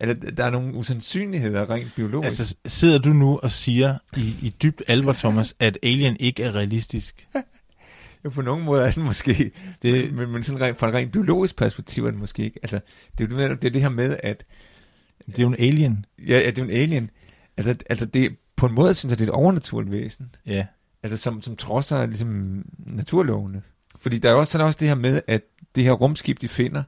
eller 0.00 0.14
der 0.14 0.44
er 0.44 0.50
nogle 0.50 0.74
usandsynligheder 0.74 1.70
rent 1.70 1.92
biologisk. 1.96 2.28
Altså, 2.40 2.56
sidder 2.66 2.98
du 2.98 3.12
nu 3.12 3.38
og 3.38 3.50
siger 3.50 3.98
i, 4.16 4.34
i 4.42 4.54
dybt 4.62 4.82
alvor, 4.88 5.12
Thomas, 5.12 5.54
at 5.60 5.78
Alien 5.82 6.16
ikke 6.20 6.42
er 6.42 6.54
realistisk? 6.54 7.28
jo, 8.24 8.30
på 8.30 8.42
nogle 8.42 8.64
måder 8.64 8.84
er 8.86 8.92
den 8.92 9.02
måske, 9.02 9.32
Det- 9.34 9.52
det, 9.82 10.04
men, 10.12 10.16
men, 10.16 10.30
men 10.30 10.42
sådan 10.42 10.60
rent, 10.60 10.76
fra 10.78 10.88
et 10.88 10.94
rent 10.94 11.12
biologisk 11.12 11.56
perspektiv 11.56 12.06
er 12.06 12.10
den 12.10 12.20
måske 12.20 12.44
ikke. 12.44 12.60
Altså, 12.62 12.80
det 13.18 13.24
er 13.24 13.28
jo 13.36 13.48
det, 13.50 13.62
det, 13.62 13.68
er 13.68 13.72
det 13.72 13.82
her 13.82 13.88
med, 13.88 14.16
at 14.22 14.44
Det 15.26 15.38
er 15.38 15.42
jo 15.42 15.48
en 15.48 15.56
alien. 15.58 16.04
ja, 16.26 16.40
at 16.46 16.56
det 16.56 16.62
er 16.62 16.66
en 16.66 16.72
alien. 16.82 17.10
Altså, 17.56 17.76
altså 17.90 18.06
det, 18.06 18.36
på 18.56 18.66
en 18.66 18.74
måde 18.74 18.94
synes 18.94 19.10
jeg, 19.10 19.18
det 19.18 19.24
er 19.24 19.28
et 19.32 19.34
overnaturligt 19.34 19.92
væsen. 19.92 20.34
Ja. 20.46 20.66
Altså 21.02 21.16
som, 21.16 21.42
som 21.42 21.56
trodser 21.56 22.06
ligesom 22.06 22.62
naturlovene. 22.78 23.62
Fordi 24.00 24.18
der 24.18 24.28
er 24.28 24.32
jo 24.32 24.38
også, 24.38 24.52
sådan 24.52 24.66
også 24.66 24.78
det 24.80 24.88
her 24.88 24.94
med, 24.94 25.20
at 25.26 25.42
det 25.74 25.84
her 25.84 25.92
rumskib, 25.92 26.40
de 26.40 26.48
finder, 26.48 26.82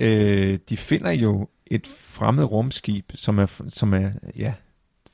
øh, 0.00 0.58
de 0.68 0.76
finder 0.76 1.10
jo 1.10 1.48
et 1.66 1.86
fremmed 1.86 2.44
rumskib, 2.44 3.12
som 3.14 3.38
er, 3.38 3.62
som 3.68 3.94
er 3.94 4.10
ja, 4.36 4.54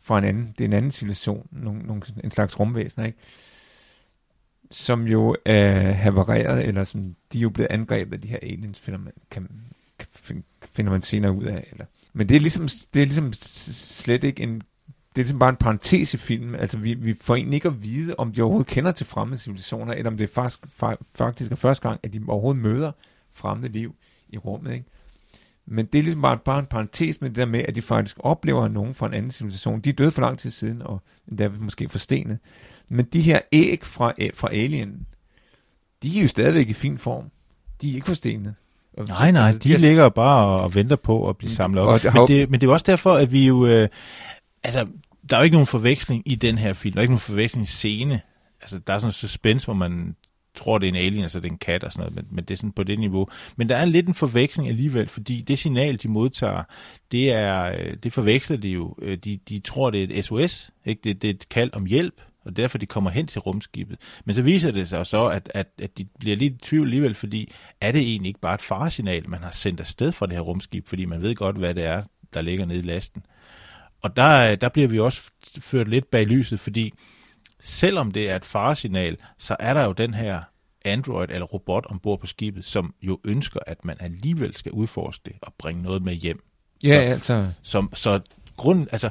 fra 0.02 0.18
en 0.18 0.24
anden, 0.24 0.54
det 0.58 0.64
er 0.64 0.68
en 0.68 0.72
anden 0.72 0.90
civilisation, 0.90 1.46
nogle, 1.52 1.80
nogle, 1.82 2.02
en 2.24 2.30
slags 2.30 2.60
rumvæsener, 2.60 3.06
ikke? 3.06 3.18
Som 4.70 5.06
jo 5.06 5.36
er 5.44 5.92
havareret, 5.92 6.64
eller 6.68 6.84
som 6.84 7.14
de 7.32 7.38
er 7.38 7.42
jo 7.42 7.50
blevet 7.50 7.68
angrebet 7.70 8.12
af 8.14 8.20
de 8.20 8.28
her 8.28 8.38
aliens, 8.42 8.78
finder 8.80 8.98
man, 9.00 9.12
kan, 9.30 9.48
kan, 9.98 10.08
fin- 10.14 10.44
finder 10.72 10.92
man 10.92 11.02
senere 11.02 11.32
ud 11.32 11.44
af. 11.44 11.68
Eller. 11.72 11.84
Men 12.12 12.28
det 12.28 12.36
er 12.36 12.40
ligesom, 12.40 12.68
det 12.94 13.02
er 13.02 13.06
ligesom 13.06 13.32
slet 13.32 14.24
ikke 14.24 14.42
en 14.42 14.62
det 15.18 15.22
er 15.22 15.24
ligesom 15.24 15.38
bare 15.38 15.50
en 15.50 15.56
parentes 15.56 16.14
i 16.14 16.16
filmen. 16.16 16.54
Altså, 16.54 16.78
vi, 16.78 16.94
vi 16.94 17.14
får 17.20 17.36
egentlig 17.36 17.54
ikke 17.54 17.68
at 17.68 17.82
vide, 17.82 18.14
om 18.18 18.32
de 18.32 18.42
overhovedet 18.42 18.66
kender 18.66 18.92
til 18.92 19.06
fremmede 19.06 19.40
civilisationer, 19.40 19.92
eller 19.92 20.10
om 20.10 20.16
det 20.16 20.24
er 20.24 20.32
faktisk, 20.34 20.60
faktisk 21.14 21.50
er 21.50 21.56
første 21.56 21.88
gang, 21.88 22.00
at 22.02 22.12
de 22.12 22.20
overhovedet 22.28 22.62
møder 22.62 22.92
fremmede 23.32 23.72
liv 23.72 23.94
i 24.28 24.38
rummet, 24.38 24.72
ikke? 24.72 24.84
Men 25.66 25.86
det 25.86 25.98
er 25.98 26.02
ligesom 26.02 26.22
bare, 26.22 26.38
bare 26.38 26.58
en 26.58 26.66
parentes 26.66 27.20
med 27.20 27.30
det 27.30 27.36
der 27.36 27.46
med, 27.46 27.64
at 27.68 27.74
de 27.74 27.82
faktisk 27.82 28.16
oplever 28.20 28.68
nogen 28.68 28.94
fra 28.94 29.06
en 29.06 29.14
anden 29.14 29.30
civilisation. 29.30 29.80
De 29.80 29.88
er 29.88 29.92
døde 29.92 30.12
for 30.12 30.20
lang 30.20 30.38
tid 30.38 30.50
siden, 30.50 30.82
og 30.82 31.02
endda 31.28 31.48
måske 31.48 31.88
forstenet. 31.88 32.38
Men 32.88 33.04
de 33.04 33.20
her 33.20 33.40
æg 33.52 33.86
fra, 33.86 34.12
fra 34.34 34.52
alien, 34.52 35.06
de 36.02 36.18
er 36.18 36.22
jo 36.22 36.28
stadigvæk 36.28 36.68
i 36.68 36.72
fin 36.72 36.98
form. 36.98 37.30
De 37.82 37.90
er 37.90 37.94
ikke 37.94 38.06
forstenet. 38.06 38.54
Nej, 39.08 39.30
nej, 39.30 39.42
altså, 39.46 39.58
de 39.58 39.70
har- 39.70 39.78
ligger 39.78 40.08
bare 40.08 40.46
og 40.62 40.74
venter 40.74 40.96
på 40.96 41.28
at 41.28 41.36
blive 41.36 41.48
Mm, 41.48 41.54
samlet 41.54 41.82
op. 41.82 41.88
og 41.88 42.02
det 42.02 42.12
har 42.12 42.20
Men 42.20 42.28
det, 42.28 42.50
men 42.50 42.60
det 42.60 42.66
er 42.68 42.72
også 42.72 42.84
derfor, 42.88 43.12
at 43.14 43.32
vi 43.32 43.46
jo... 43.46 43.66
Øh, 43.66 43.88
altså, 44.64 44.86
der 45.30 45.36
er 45.36 45.40
jo 45.40 45.44
ikke 45.44 45.54
nogen 45.54 45.66
forveksling 45.66 46.22
i 46.26 46.34
den 46.34 46.58
her 46.58 46.72
film. 46.72 46.92
Der 46.92 46.98
er 46.98 47.02
ikke 47.02 47.12
nogen 47.12 47.20
forveksling 47.20 47.62
i 47.66 47.70
scene. 47.70 48.20
Altså, 48.62 48.78
der 48.86 48.92
er 48.92 48.98
sådan 48.98 49.08
en 49.08 49.12
suspense, 49.12 49.66
hvor 49.66 49.74
man 49.74 50.16
tror, 50.56 50.78
det 50.78 50.86
er 50.86 50.88
en 50.88 50.96
alien, 50.96 51.22
altså 51.22 51.40
det 51.40 51.48
er 51.48 51.52
en 51.52 51.58
kat 51.58 51.84
og 51.84 51.92
sådan 51.92 52.02
noget, 52.02 52.14
men, 52.16 52.24
men 52.36 52.44
det 52.44 52.50
er 52.54 52.56
sådan 52.56 52.72
på 52.72 52.82
det 52.82 52.98
niveau. 52.98 53.28
Men 53.56 53.68
der 53.68 53.76
er 53.76 53.84
lidt 53.84 54.08
en 54.08 54.14
forveksling 54.14 54.68
alligevel, 54.68 55.08
fordi 55.08 55.40
det 55.40 55.58
signal, 55.58 55.98
de 56.02 56.08
modtager, 56.08 56.62
det 57.12 57.32
er, 57.32 57.64
øh, 57.78 57.94
det 58.02 58.12
forveksler 58.12 58.56
de 58.56 58.68
jo. 58.68 58.94
Øh, 59.02 59.16
de, 59.24 59.38
de 59.48 59.58
tror, 59.58 59.90
det 59.90 60.02
er 60.02 60.18
et 60.18 60.24
SOS, 60.24 60.70
ikke? 60.84 61.00
Det, 61.04 61.22
det 61.22 61.28
er 61.30 61.34
et 61.34 61.48
kald 61.48 61.70
om 61.72 61.84
hjælp, 61.86 62.14
og 62.48 62.56
derfor 62.56 62.78
de 62.78 62.86
kommer 62.86 63.10
hen 63.10 63.26
til 63.26 63.40
rumskibet. 63.40 63.98
Men 64.24 64.34
så 64.34 64.42
viser 64.42 64.70
det 64.70 64.88
sig 64.88 65.06
så, 65.06 65.26
at, 65.26 65.50
at, 65.54 65.68
at 65.78 65.98
de 65.98 66.04
bliver 66.04 66.36
lidt 66.36 66.54
i 66.54 66.56
tvivl 66.56 66.86
alligevel, 66.86 67.14
fordi 67.14 67.52
er 67.80 67.92
det 67.92 68.00
egentlig 68.00 68.28
ikke 68.28 68.40
bare 68.40 68.54
et 68.54 68.62
faresignal, 68.62 69.28
man 69.28 69.42
har 69.42 69.50
sendt 69.50 69.80
afsted 69.80 70.12
fra 70.12 70.26
det 70.26 70.34
her 70.34 70.40
rumskib, 70.40 70.88
fordi 70.88 71.04
man 71.04 71.22
ved 71.22 71.34
godt, 71.34 71.56
hvad 71.56 71.74
det 71.74 71.84
er, 71.84 72.02
der 72.34 72.40
ligger 72.40 72.66
nede 72.66 72.78
i 72.78 72.82
lasten. 72.82 73.22
Og 74.02 74.16
der, 74.16 74.56
der 74.56 74.68
bliver 74.68 74.88
vi 74.88 74.98
også 74.98 75.30
ført 75.60 75.88
lidt 75.88 76.10
bag 76.10 76.26
lyset, 76.26 76.60
fordi 76.60 76.92
selvom 77.60 78.12
det 78.12 78.30
er 78.30 78.36
et 78.36 78.44
faresignal, 78.44 79.16
så 79.38 79.56
er 79.60 79.74
der 79.74 79.84
jo 79.84 79.92
den 79.92 80.14
her 80.14 80.42
android 80.84 81.28
eller 81.30 81.46
robot 81.46 81.86
ombord 81.88 82.20
på 82.20 82.26
skibet, 82.26 82.64
som 82.64 82.94
jo 83.02 83.20
ønsker, 83.24 83.60
at 83.66 83.84
man 83.84 83.96
alligevel 84.00 84.56
skal 84.56 84.72
udforske 84.72 85.22
det 85.24 85.34
og 85.42 85.54
bringe 85.58 85.82
noget 85.82 86.02
med 86.02 86.14
hjem. 86.14 86.42
Ja, 86.82 87.06
så, 87.06 87.12
altså. 87.12 87.50
Som, 87.62 87.90
så 87.94 88.20
grunden, 88.56 88.88
altså, 88.92 89.10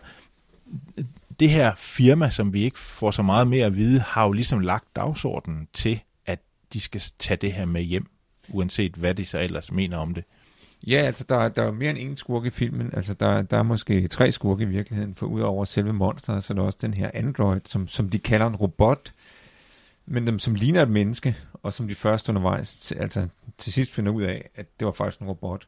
det 1.39 1.49
her 1.49 1.73
firma, 1.77 2.29
som 2.29 2.53
vi 2.53 2.63
ikke 2.63 2.79
får 2.79 3.11
så 3.11 3.21
meget 3.21 3.47
mere 3.47 3.65
at 3.65 3.75
vide, 3.75 3.99
har 3.99 4.25
jo 4.25 4.31
ligesom 4.31 4.59
lagt 4.59 4.95
dagsordenen 4.95 5.67
til, 5.73 5.99
at 6.25 6.39
de 6.73 6.79
skal 6.79 7.01
tage 7.19 7.37
det 7.37 7.53
her 7.53 7.65
med 7.65 7.81
hjem, 7.81 8.05
uanset 8.49 8.95
hvad 8.95 9.15
de 9.15 9.25
så 9.25 9.39
ellers 9.39 9.71
mener 9.71 9.97
om 9.97 10.13
det. 10.13 10.23
Ja, 10.87 10.97
altså 10.97 11.25
der, 11.29 11.49
der 11.49 11.63
er 11.63 11.71
mere 11.71 11.89
end 11.89 11.97
en 11.97 12.17
skurke 12.17 12.47
i 12.47 12.51
filmen. 12.51 12.89
Altså 12.93 13.13
der, 13.13 13.41
der 13.41 13.57
er 13.57 13.63
måske 13.63 14.07
tre 14.07 14.31
skurke 14.31 14.63
i 14.63 14.67
virkeligheden, 14.67 15.15
for 15.15 15.25
udover 15.25 15.65
selve 15.65 15.93
monsteret, 15.93 16.43
så 16.43 16.53
er 16.53 16.55
der 16.55 16.63
også 16.63 16.79
den 16.81 16.93
her 16.93 17.11
android, 17.13 17.61
som, 17.65 17.87
som 17.87 18.09
de 18.09 18.19
kalder 18.19 18.47
en 18.47 18.55
robot, 18.55 19.13
men 20.05 20.27
dem, 20.27 20.39
som 20.39 20.55
ligner 20.55 20.81
et 20.81 20.89
menneske, 20.89 21.35
og 21.53 21.73
som 21.73 21.87
de 21.87 21.95
først 21.95 22.29
undervejs, 22.29 22.91
altså 22.91 23.27
til 23.57 23.73
sidst 23.73 23.93
finder 23.93 24.11
ud 24.11 24.21
af, 24.21 24.45
at 24.55 24.79
det 24.79 24.85
var 24.85 24.91
faktisk 24.91 25.21
en 25.21 25.27
robot, 25.27 25.67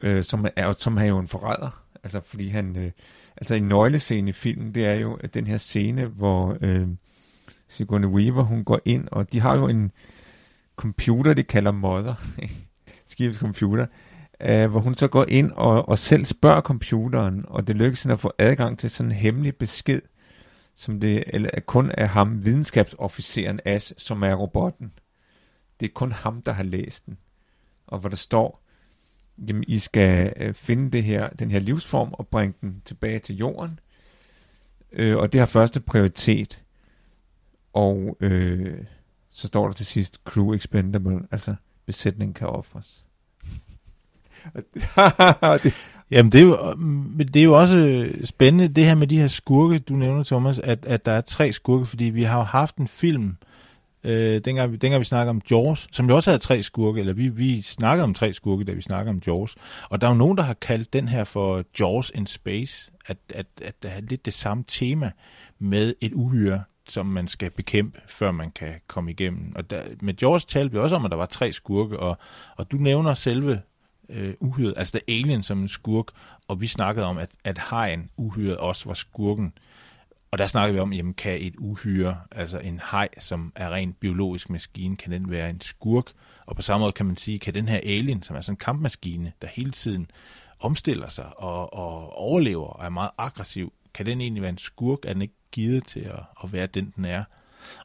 øh, 0.00 0.24
som, 0.24 0.46
er, 0.56 0.72
som 0.72 0.96
er 0.96 1.04
jo 1.04 1.18
en 1.18 1.28
forræder. 1.28 1.82
Altså 2.04 2.20
fordi 2.20 2.48
han, 2.48 2.76
øh, 2.76 2.90
altså 3.36 3.54
en 3.54 3.62
nøglescene 3.62 4.28
i 4.28 4.32
filmen, 4.32 4.74
det 4.74 4.86
er 4.86 4.94
jo 4.94 5.18
den 5.34 5.46
her 5.46 5.58
scene, 5.58 6.06
hvor 6.06 6.56
øh, 6.60 6.88
Sigourney 7.68 8.08
Weaver, 8.08 8.42
hun 8.42 8.64
går 8.64 8.80
ind, 8.84 9.08
og 9.12 9.32
de 9.32 9.40
har 9.40 9.56
jo 9.56 9.68
en 9.68 9.92
computer, 10.76 11.34
de 11.34 11.42
kalder 11.42 11.72
Mother, 11.72 12.14
skibets 13.06 13.38
computer, 13.38 13.86
øh, 14.40 14.70
hvor 14.70 14.80
hun 14.80 14.94
så 14.94 15.08
går 15.08 15.24
ind 15.28 15.52
og, 15.52 15.88
og 15.88 15.98
selv 15.98 16.24
spørger 16.24 16.60
computeren, 16.60 17.44
og 17.48 17.68
det 17.68 17.76
lykkes 17.76 18.02
hende 18.02 18.12
at 18.12 18.20
få 18.20 18.32
adgang 18.38 18.78
til 18.78 18.90
sådan 18.90 19.10
en 19.10 19.16
hemmelig 19.16 19.56
besked, 19.56 20.02
som 20.74 21.00
det 21.00 21.24
eller 21.26 21.50
kun 21.66 21.90
er 21.94 22.06
ham, 22.06 22.44
videnskabsofficeren 22.44 23.60
Ash, 23.64 23.92
som 23.96 24.22
er 24.22 24.34
robotten. 24.34 24.92
Det 25.80 25.88
er 25.88 25.92
kun 25.94 26.12
ham, 26.12 26.42
der 26.42 26.52
har 26.52 26.62
læst 26.62 27.06
den. 27.06 27.18
Og 27.86 27.98
hvor 27.98 28.08
der 28.08 28.16
står, 28.16 28.62
jamen 29.48 29.64
I 29.68 29.78
skal 29.78 30.32
øh, 30.36 30.54
finde 30.54 30.90
det 30.90 31.04
her, 31.04 31.28
den 31.28 31.50
her 31.50 31.58
livsform 31.58 32.08
og 32.12 32.28
bringe 32.28 32.54
den 32.60 32.82
tilbage 32.84 33.18
til 33.18 33.36
jorden. 33.36 33.80
Øh, 34.92 35.16
og 35.16 35.32
det 35.32 35.38
har 35.38 35.46
første 35.46 35.80
prioritet. 35.80 36.58
Og 37.72 38.16
øh, 38.20 38.78
så 39.30 39.46
står 39.46 39.66
der 39.66 39.72
til 39.72 39.86
sidst, 39.86 40.20
crew 40.24 40.54
expendable, 40.54 41.20
altså 41.30 41.54
besætningen 41.86 42.34
kan 42.34 42.48
offres. 42.48 43.04
Jamen, 46.10 46.32
det 46.32 46.40
er, 46.40 46.44
jo, 46.44 46.74
det 47.18 47.36
er 47.36 47.44
jo 47.44 47.58
også 47.58 47.78
øh, 47.78 48.24
spændende, 48.24 48.68
det 48.68 48.84
her 48.84 48.94
med 48.94 49.06
de 49.06 49.18
her 49.18 49.26
skurke, 49.26 49.78
du 49.78 49.94
nævner, 49.96 50.24
Thomas, 50.24 50.58
at, 50.58 50.86
at 50.86 51.06
der 51.06 51.12
er 51.12 51.20
tre 51.20 51.52
skurke, 51.52 51.86
fordi 51.86 52.04
vi 52.04 52.22
har 52.22 52.38
jo 52.38 52.44
haft 52.44 52.76
en 52.76 52.88
film, 52.88 53.36
øh, 54.08 54.40
dengang, 54.44 54.82
dengang 54.82 55.00
vi 55.00 55.04
snakker 55.04 55.30
om 55.30 55.42
Jaws, 55.50 55.88
som 55.92 56.08
jo 56.08 56.16
også 56.16 56.30
havde 56.30 56.42
tre 56.42 56.62
skurke, 56.62 57.00
eller 57.00 57.12
vi, 57.12 57.28
vi 57.28 57.62
snakkede 57.62 58.04
om 58.04 58.14
tre 58.14 58.32
skurke, 58.32 58.64
da 58.64 58.72
vi 58.72 58.82
snakker 58.82 59.12
om 59.12 59.22
Jaws. 59.26 59.56
Og 59.90 60.00
der 60.00 60.06
er 60.06 60.10
jo 60.10 60.16
nogen, 60.16 60.36
der 60.36 60.42
har 60.42 60.54
kaldt 60.54 60.92
den 60.92 61.08
her 61.08 61.24
for 61.24 61.64
Jaws 61.80 62.12
in 62.14 62.26
Space, 62.26 62.90
at, 63.06 63.16
at, 63.34 63.46
at 63.62 63.82
der 63.82 63.88
er 63.88 64.00
lidt 64.00 64.24
det 64.24 64.32
samme 64.32 64.64
tema 64.68 65.10
med 65.58 65.94
et 66.00 66.12
uhyre, 66.12 66.62
som 66.88 67.06
man 67.06 67.28
skal 67.28 67.50
bekæmpe, 67.50 68.00
før 68.08 68.30
man 68.30 68.50
kan 68.50 68.74
komme 68.86 69.10
igennem. 69.10 69.52
Og 69.56 69.70
der, 69.70 69.82
med 70.00 70.14
Jaws 70.22 70.44
talte 70.44 70.72
vi 70.72 70.78
også 70.78 70.96
om, 70.96 71.04
at 71.04 71.10
der 71.10 71.16
var 71.16 71.26
tre 71.26 71.52
skurke, 71.52 71.98
og, 71.98 72.18
og 72.56 72.72
du 72.72 72.76
nævner 72.76 73.14
selve 73.14 73.60
øh, 74.08 74.34
uhyret, 74.40 74.74
altså 74.76 74.92
The 74.92 75.18
alien 75.18 75.42
som 75.42 75.60
en 75.60 75.68
skurk, 75.68 76.06
og 76.48 76.60
vi 76.60 76.66
snakkede 76.66 77.06
om, 77.06 77.18
at, 77.18 77.30
at 77.44 77.58
hajen, 77.58 78.10
uhyret, 78.16 78.56
også 78.56 78.88
var 78.88 78.94
skurken. 78.94 79.52
Og 80.30 80.38
der 80.38 80.46
snakker 80.46 80.72
vi 80.72 80.78
om, 80.78 80.92
jamen 80.92 81.14
kan 81.14 81.40
et 81.40 81.54
uhyre, 81.58 82.20
altså 82.30 82.58
en 82.58 82.80
haj, 82.82 83.08
som 83.18 83.52
er 83.56 83.70
rent 83.70 84.00
biologisk 84.00 84.50
maskine, 84.50 84.96
kan 84.96 85.12
den 85.12 85.30
være 85.30 85.50
en 85.50 85.60
skurk? 85.60 86.04
Og 86.46 86.56
på 86.56 86.62
samme 86.62 86.84
måde 86.84 86.92
kan 86.92 87.06
man 87.06 87.16
sige, 87.16 87.38
kan 87.38 87.54
den 87.54 87.68
her 87.68 87.80
alien, 87.82 88.22
som 88.22 88.36
er 88.36 88.40
sådan 88.40 88.52
en 88.52 88.56
kampmaskine, 88.56 89.32
der 89.42 89.48
hele 89.48 89.70
tiden 89.70 90.10
omstiller 90.60 91.08
sig 91.08 91.38
og, 91.38 91.74
og 91.74 92.12
overlever 92.12 92.66
og 92.66 92.84
er 92.84 92.90
meget 92.90 93.10
aggressiv, 93.18 93.72
kan 93.94 94.06
den 94.06 94.20
egentlig 94.20 94.42
være 94.42 94.50
en 94.50 94.58
skurk? 94.58 94.98
Er 95.04 95.12
den 95.12 95.22
ikke 95.22 95.34
givet 95.52 95.86
til 95.86 96.00
at, 96.00 96.20
at 96.44 96.52
være 96.52 96.66
den, 96.66 96.92
den 96.96 97.04
er? 97.04 97.24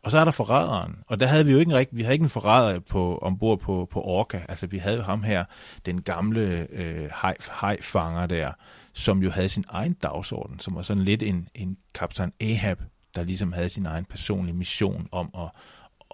Og 0.01 0.11
så 0.11 0.17
er 0.17 0.25
der 0.25 0.31
forræderen, 0.31 0.95
og 1.07 1.19
der 1.19 1.25
havde 1.25 1.45
vi 1.45 1.51
jo 1.51 1.57
ikke 1.59 1.69
en 1.69 1.75
rigtig, 1.75 1.97
vi 1.97 2.03
havde 2.03 2.13
ikke 2.13 2.23
en 2.23 2.29
forræder 2.29 2.79
på, 2.79 3.17
ombord 3.17 3.59
på, 3.59 3.87
på 3.91 4.01
Orca. 4.01 4.45
Altså 4.49 4.67
vi 4.67 4.77
havde 4.77 5.03
ham 5.03 5.23
her, 5.23 5.45
den 5.85 6.01
gamle 6.01 6.67
øh, 6.71 7.09
hajfanger 7.49 8.25
der, 8.25 8.51
som 8.93 9.23
jo 9.23 9.29
havde 9.29 9.49
sin 9.49 9.65
egen 9.67 9.93
dagsorden, 9.93 10.59
som 10.59 10.75
var 10.75 10.81
sådan 10.81 11.03
lidt 11.03 11.23
en, 11.23 11.47
en 11.55 11.77
kaptajn 11.93 12.33
Ahab, 12.41 12.81
der 13.15 13.23
ligesom 13.23 13.53
havde 13.53 13.69
sin 13.69 13.85
egen 13.85 14.05
personlige 14.05 14.55
mission 14.55 15.07
om 15.11 15.29
at, 15.37 15.49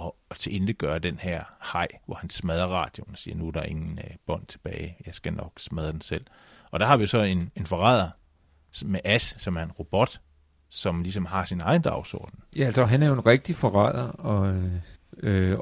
at, 0.02 0.12
at 0.32 0.38
tilindegøre 0.38 1.00
den 1.00 1.20
her 1.20 1.44
hej, 1.74 1.88
hvor 2.06 2.16
han 2.16 2.30
smadrer 2.30 2.68
radioen 2.68 3.12
og 3.12 3.18
siger, 3.18 3.36
nu 3.36 3.48
er 3.48 3.52
der 3.52 3.64
ingen 3.64 4.00
øh, 4.00 4.16
bånd 4.28 4.46
tilbage, 4.46 4.98
jeg 5.06 5.14
skal 5.14 5.34
nok 5.34 5.52
smadre 5.58 5.92
den 5.92 6.02
selv. 6.02 6.26
Og 6.72 6.80
der 6.80 6.86
har 6.86 6.98
vi 6.98 7.08
så 7.08 7.24
en, 7.24 7.52
en 7.56 7.66
forræder 7.66 8.10
med 8.86 9.00
Ash, 9.04 9.40
som 9.40 9.58
er 9.58 9.64
en 9.64 9.72
robot, 9.72 10.22
som 10.70 11.02
ligesom 11.02 11.26
har 11.26 11.46
sin 11.46 11.62
egen 11.62 11.82
dagsorden. 11.82 12.40
Ja, 12.56 12.66
altså 12.66 12.86
han 12.86 13.04
er 13.04 13.08
jo 13.08 13.14
en 13.14 13.26
rigtig 13.26 13.56
forræder, 13.56 14.08
og, 14.08 14.54
øh, 14.56 14.72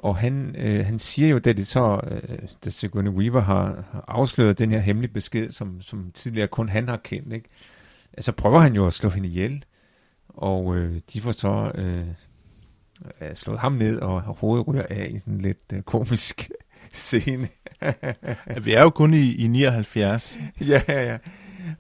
og 0.03 0.17
han, 0.17 0.55
øh, 0.57 0.85
han 0.85 0.99
siger 0.99 1.29
jo, 1.29 1.39
da 1.39 1.53
det 1.53 1.67
så, 1.67 1.99
øh, 2.11 2.39
da 2.65 2.69
Sigourney 2.69 3.11
Weaver 3.11 3.41
har, 3.41 3.83
har 3.91 4.05
afsløret 4.07 4.59
den 4.59 4.71
her 4.71 4.79
hemmelige 4.79 5.13
besked, 5.13 5.51
som, 5.51 5.81
som 5.81 6.11
tidligere 6.13 6.47
kun 6.47 6.69
han 6.69 6.87
har 6.87 6.97
kendt, 6.97 7.33
ikke? 7.33 7.49
altså 8.13 8.31
prøver 8.31 8.59
han 8.59 8.75
jo 8.75 8.87
at 8.87 8.93
slå 8.93 9.09
hende 9.09 9.29
ihjel, 9.29 9.65
og 10.29 10.75
øh, 10.75 10.99
de 11.13 11.21
får 11.21 11.31
så 11.31 11.71
øh, 11.75 12.07
slået 13.35 13.59
ham 13.59 13.71
ned, 13.71 13.99
og 13.99 14.21
hovedet 14.21 14.67
ryger 14.67 14.85
af 14.89 15.07
i 15.09 15.29
en 15.29 15.41
lidt 15.41 15.73
øh, 15.73 15.81
komisk 15.81 16.49
scene. 16.93 17.47
vi 18.63 18.73
er 18.73 18.81
jo 18.81 18.89
kun 18.89 19.13
i, 19.13 19.35
i 19.35 19.47
79. 19.47 20.37
ja, 20.61 20.81
ja, 20.87 21.03
ja. 21.03 21.17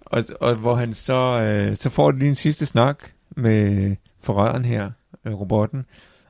Og, 0.01 0.23
og 0.41 0.55
hvor 0.55 0.75
han 0.75 0.93
så, 0.93 1.13
øh, 1.13 1.75
så 1.75 1.89
får 1.89 2.11
det 2.11 2.19
lige 2.19 2.29
en 2.29 2.35
sidste 2.35 2.65
snak, 2.65 3.03
med 3.37 3.95
forræderen 4.21 4.65
her, 4.65 4.91
øh, 5.25 5.33
robotten, 5.33 5.85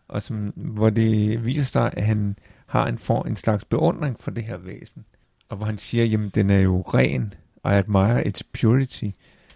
og 0.07 0.21
som, 0.21 0.53
hvor 0.55 0.89
det 0.89 1.45
viser 1.45 1.63
sig, 1.63 1.93
at 1.97 2.05
han 2.05 2.39
har 2.65 2.87
en, 2.87 2.97
for, 2.97 3.23
en 3.23 3.35
slags 3.35 3.65
beundring 3.65 4.19
for 4.19 4.31
det 4.31 4.43
her 4.43 4.57
væsen. 4.57 5.05
Og 5.49 5.57
hvor 5.57 5.65
han 5.65 5.77
siger, 5.77 6.05
jamen 6.05 6.31
den 6.35 6.49
er 6.49 6.59
jo 6.59 6.81
ren, 6.81 7.33
I 7.55 7.59
admire 7.63 8.27
its 8.27 8.43
purity. 8.43 9.05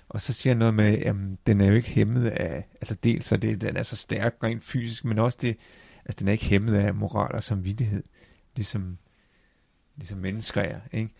Og 0.09 0.21
så 0.21 0.33
siger 0.33 0.53
han 0.53 0.57
noget 0.57 0.73
med, 0.73 0.97
jamen 0.97 1.37
den 1.47 1.61
er 1.61 1.65
jo 1.65 1.73
ikke 1.73 1.89
hæmmet 1.89 2.25
af, 2.27 2.67
altså 2.81 2.95
dels 2.95 3.25
så 3.25 3.37
det, 3.37 3.61
den 3.61 3.77
er 3.77 3.83
så 3.83 3.95
stærk 3.95 4.35
rent 4.43 4.63
fysisk, 4.63 5.05
men 5.05 5.19
også 5.19 5.37
det, 5.41 5.57
at 6.05 6.19
den 6.19 6.27
er 6.27 6.31
ikke 6.31 6.45
hæmmet 6.45 6.75
af 6.75 6.95
moral 6.95 7.35
og 7.35 7.43
samvittighed, 7.43 8.03
ligesom, 8.55 8.97
ligesom 9.95 10.17
mennesker 10.17 10.61
er. 10.61 10.79
Ikke? 10.91 11.13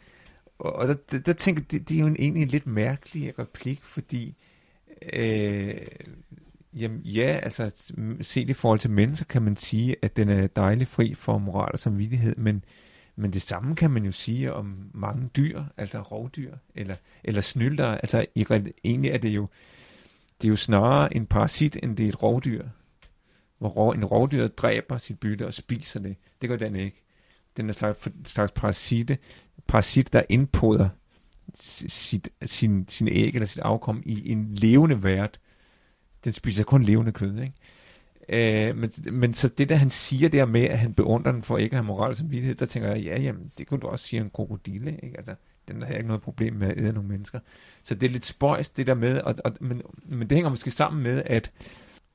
Og, 0.59 0.73
og 0.73 0.87
der, 0.87 0.95
der, 1.11 1.19
der 1.19 1.33
tænker 1.33 1.61
jeg, 1.61 1.71
det, 1.71 1.89
det 1.89 1.95
er 1.95 1.99
jo 1.99 2.07
en, 2.07 2.15
egentlig 2.19 2.43
en 2.43 2.49
lidt 2.49 2.67
mærkelig 2.67 3.39
replik, 3.39 3.79
fordi 3.83 4.35
Øh, 5.13 5.75
jamen, 6.81 7.01
ja, 7.01 7.39
altså 7.43 7.71
set 8.21 8.49
i 8.49 8.53
forhold 8.53 8.79
til 8.79 8.91
mennesker 8.91 9.25
kan 9.25 9.41
man 9.41 9.55
sige, 9.55 9.95
at 10.01 10.17
den 10.17 10.29
er 10.29 10.47
dejlig 10.47 10.87
fri 10.87 11.13
for 11.13 11.37
moral 11.37 11.69
og 11.73 11.79
samvittighed, 11.79 12.35
men, 12.35 12.63
men 13.15 13.33
det 13.33 13.41
samme 13.41 13.75
kan 13.75 13.91
man 13.91 14.05
jo 14.05 14.11
sige 14.11 14.53
om 14.53 14.89
mange 14.93 15.29
dyr, 15.35 15.63
altså 15.77 16.01
rovdyr, 16.01 16.55
eller, 16.75 16.95
eller 17.23 17.41
snylder. 17.41 17.87
Altså 17.87 18.25
i, 18.35 18.45
egentlig 18.83 19.11
er 19.11 19.17
det 19.17 19.29
jo, 19.29 19.47
det 20.41 20.47
er 20.47 20.49
jo 20.49 20.55
snarere 20.55 21.15
en 21.15 21.25
parasit, 21.25 21.77
end 21.83 21.97
det 21.97 22.05
er 22.05 22.09
et 22.09 22.23
rovdyr. 22.23 22.67
Hvor 23.57 23.93
en 23.93 24.05
rovdyr 24.05 24.47
dræber 24.47 24.97
sit 24.97 25.19
bytte 25.19 25.47
og 25.47 25.53
spiser 25.53 25.99
det. 25.99 26.15
Det 26.41 26.49
gør 26.49 26.57
den 26.57 26.75
ikke. 26.75 27.03
Den 27.57 27.65
er 27.65 27.69
en 27.69 27.77
slags, 27.77 28.07
slags 28.25 28.51
parasite, 28.51 29.17
parasit, 29.67 30.13
der 30.13 30.21
indpoder 30.29 30.89
sit, 31.53 32.29
sin, 32.45 32.85
sin 32.89 33.07
æg 33.07 33.33
eller 33.33 33.45
sit 33.45 33.59
afkom 33.59 34.03
i 34.05 34.31
en 34.31 34.55
levende 34.55 35.03
vært. 35.03 35.39
Den 36.23 36.33
spiser 36.33 36.63
kun 36.63 36.83
levende 36.83 37.11
kød, 37.11 37.39
ikke? 37.39 37.53
Øh, 38.29 38.77
men, 38.77 38.91
men 39.11 39.33
så 39.33 39.47
det 39.47 39.69
der, 39.69 39.75
han 39.75 39.89
siger 39.89 40.29
der 40.29 40.45
med, 40.45 40.61
at 40.61 40.79
han 40.79 40.93
beundrer 40.93 41.31
den 41.31 41.43
for 41.43 41.57
ikke 41.57 41.73
at 41.73 41.77
have 41.77 41.87
moral 41.87 42.15
som 42.15 42.31
vidtighed, 42.31 42.55
der 42.55 42.65
tænker 42.65 42.89
jeg, 42.89 43.03
ja, 43.03 43.21
jamen, 43.21 43.51
det 43.57 43.67
kunne 43.67 43.79
du 43.79 43.87
også 43.87 44.05
sige 44.05 44.21
en 44.21 44.29
krokodille, 44.29 44.99
ikke? 45.03 45.17
Altså, 45.17 45.35
den 45.67 45.81
har 45.81 45.93
ikke 45.93 46.07
noget 46.07 46.21
problem 46.21 46.53
med 46.53 46.67
at 46.67 46.77
æde 46.77 46.93
nogle 46.93 47.09
mennesker. 47.09 47.39
Så 47.83 47.95
det 47.95 48.07
er 48.07 48.11
lidt 48.11 48.25
spøjs, 48.25 48.69
det 48.69 48.87
der 48.87 48.93
med, 48.93 49.21
og, 49.21 49.35
og, 49.45 49.51
men, 49.61 49.81
men 50.05 50.29
det 50.29 50.35
hænger 50.35 50.49
måske 50.49 50.71
sammen 50.71 51.03
med, 51.03 51.23
at, 51.25 51.51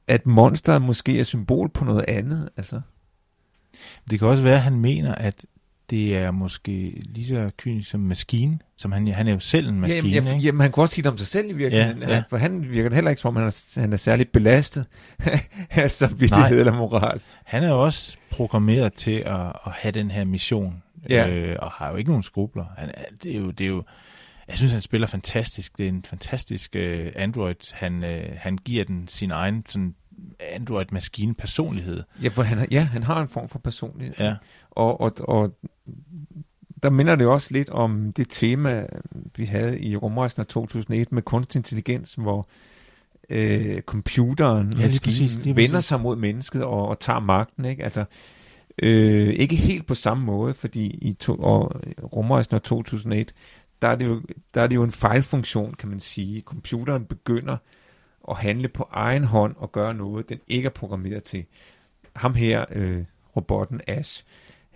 at 0.09 0.27
monsteret 0.27 0.83
måske 0.83 1.21
er 1.21 1.25
symbol 1.25 1.69
på 1.69 1.85
noget 1.85 2.05
andet, 2.09 2.49
altså. 2.57 2.81
Det 4.11 4.19
kan 4.19 4.29
også 4.29 4.43
være, 4.43 4.55
at 4.55 4.63
han 4.63 4.81
mener, 4.81 5.15
at 5.15 5.47
det 5.91 6.17
er 6.17 6.31
måske 6.31 7.03
lige 7.05 7.27
så 7.27 7.51
kynisk 7.57 7.91
som 7.91 8.01
maskine, 8.01 8.59
som 8.77 8.93
han, 8.93 9.09
han 9.09 9.29
er 9.29 9.33
jo 9.33 9.39
selv 9.39 9.69
en 9.69 9.81
maskine, 9.81 10.09
jamen, 10.09 10.35
ikke? 10.35 10.47
jamen, 10.47 10.61
han 10.61 10.71
kunne 10.73 10.85
også 10.85 10.95
sige 10.95 11.03
det 11.03 11.13
om 11.13 11.19
sig 11.19 11.27
selv 11.27 11.51
i 11.51 11.53
virkeligheden, 11.53 12.03
Ja, 12.03 12.15
ja. 12.15 12.23
for 12.31 12.37
han 12.37 12.71
virker 12.71 12.95
heller 12.95 13.11
ikke 13.11 13.23
som 13.23 13.29
om, 13.29 13.37
han 13.37 13.47
er, 13.47 13.81
han 13.81 13.93
er 13.93 13.97
særligt 13.97 14.33
belastet 14.33 14.87
af 15.71 15.91
samvittighed 16.01 16.59
eller 16.59 16.73
moral. 16.77 17.21
Han 17.45 17.63
er 17.65 17.69
jo 17.69 17.83
også 17.85 18.17
programmeret 18.31 18.93
til 18.95 19.13
at, 19.27 19.41
at 19.67 19.73
have 19.73 19.93
den 19.93 20.11
her 20.11 20.25
mission, 20.25 20.83
Ja. 21.11 21.29
øh, 21.29 21.57
og 21.59 21.71
har 21.71 21.91
jo 21.91 21.97
ikke 21.97 22.11
nogen 22.11 22.23
skrubler. 22.23 22.65
Han, 22.79 22.91
det, 23.23 23.35
er 23.37 23.39
jo, 23.39 23.51
det 23.51 23.65
er 23.65 23.69
jo, 23.69 23.85
jeg 24.49 24.57
synes, 24.57 24.73
han 24.73 24.81
spiller 24.83 25.07
fantastisk. 25.07 25.79
Det 25.79 25.85
er 25.87 25.91
en 25.91 26.05
fantastisk 26.05 26.77
øh, 26.77 27.13
Android. 27.17 27.75
Han, 27.75 28.05
øh, 28.05 28.29
han 28.37 28.57
giver 28.57 28.85
den 28.85 29.09
sin 29.09 29.31
egen 29.31 29.65
sådan 29.69 29.95
Android-maskine 30.53 31.35
personlighed. 31.35 32.03
Ja, 32.23 32.29
for 32.29 32.43
han, 32.43 32.59
har- 32.59 32.67
ja, 32.71 32.81
han 32.83 33.03
har 33.03 33.23
en 33.23 33.29
form 33.29 33.49
for 33.49 33.59
personlighed. 33.59 34.15
Ja. 34.19 34.35
Og, 34.71 35.01
og, 35.01 35.13
og 35.21 35.57
der 36.83 36.91
minder 36.91 37.15
det 37.15 37.27
også 37.27 37.49
lidt 37.51 37.71
om 37.71 38.13
det 38.13 38.27
tema, 38.31 38.87
vi 39.37 39.45
havde 39.45 39.81
i 39.81 39.97
rumrejsen 39.97 40.41
af 40.41 40.47
2001 40.47 41.13
med 41.13 41.23
kunstig 41.23 41.59
intelligens, 41.59 42.15
hvor 42.15 42.49
øh, 43.31 43.81
computeren, 43.81 44.71
lige 44.71 44.83
maskinen, 44.83 45.29
præcis, 45.29 45.45
lige 45.45 45.57
vender 45.57 45.81
sig 45.81 46.01
mod 46.01 46.17
mennesket 46.17 46.65
og, 46.65 46.89
og 46.89 47.01
tager 47.01 47.21
magten. 47.21 47.65
Ikke? 47.65 47.85
Altså, 47.85 48.05
øh, 48.83 49.29
ikke 49.29 49.57
helt 49.57 49.87
på 49.87 49.95
samme 49.95 50.25
måde, 50.25 50.55
fordi 50.55 50.87
i 50.87 51.13
to, 51.13 51.35
og 51.35 51.73
rumrejsen 52.03 52.55
af 52.55 52.63
2001, 52.63 53.35
der 53.83 53.89
er, 53.89 53.97
det 53.97 54.07
jo, 54.07 54.23
der 54.55 54.63
er 54.63 54.67
det 54.67 54.75
jo 54.75 54.83
en 54.83 54.93
fejlfunktion, 54.93 55.75
kan 55.75 55.89
man 55.89 56.01
sige. 56.01 56.41
Computeren 56.41 57.05
begynder 57.05 57.57
at 58.31 58.37
handle 58.37 58.69
på 58.69 58.89
egen 58.91 59.25
hånd 59.25 59.55
og 59.59 59.73
gøre 59.73 59.95
noget, 59.95 60.29
den 60.29 60.39
ikke 60.49 60.67
er 60.67 60.71
programmeret 60.71 61.23
til. 61.23 61.45
Ham 62.17 62.35
her, 62.35 62.65
øh, 62.73 63.05
robotten 63.37 63.81
Ash, 63.87 64.25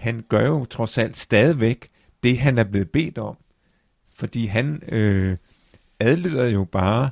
han 0.00 0.24
gør 0.28 0.46
jo 0.46 0.64
trods 0.64 0.98
alt 0.98 1.16
stadigvæk 1.16 1.88
det, 2.22 2.38
han 2.38 2.58
er 2.58 2.64
blevet 2.64 2.90
bedt 2.90 3.18
om. 3.18 3.36
Fordi 4.14 4.46
han 4.46 4.82
øh, 4.88 5.36
adlyder 6.00 6.46
jo 6.46 6.64
bare 6.64 7.10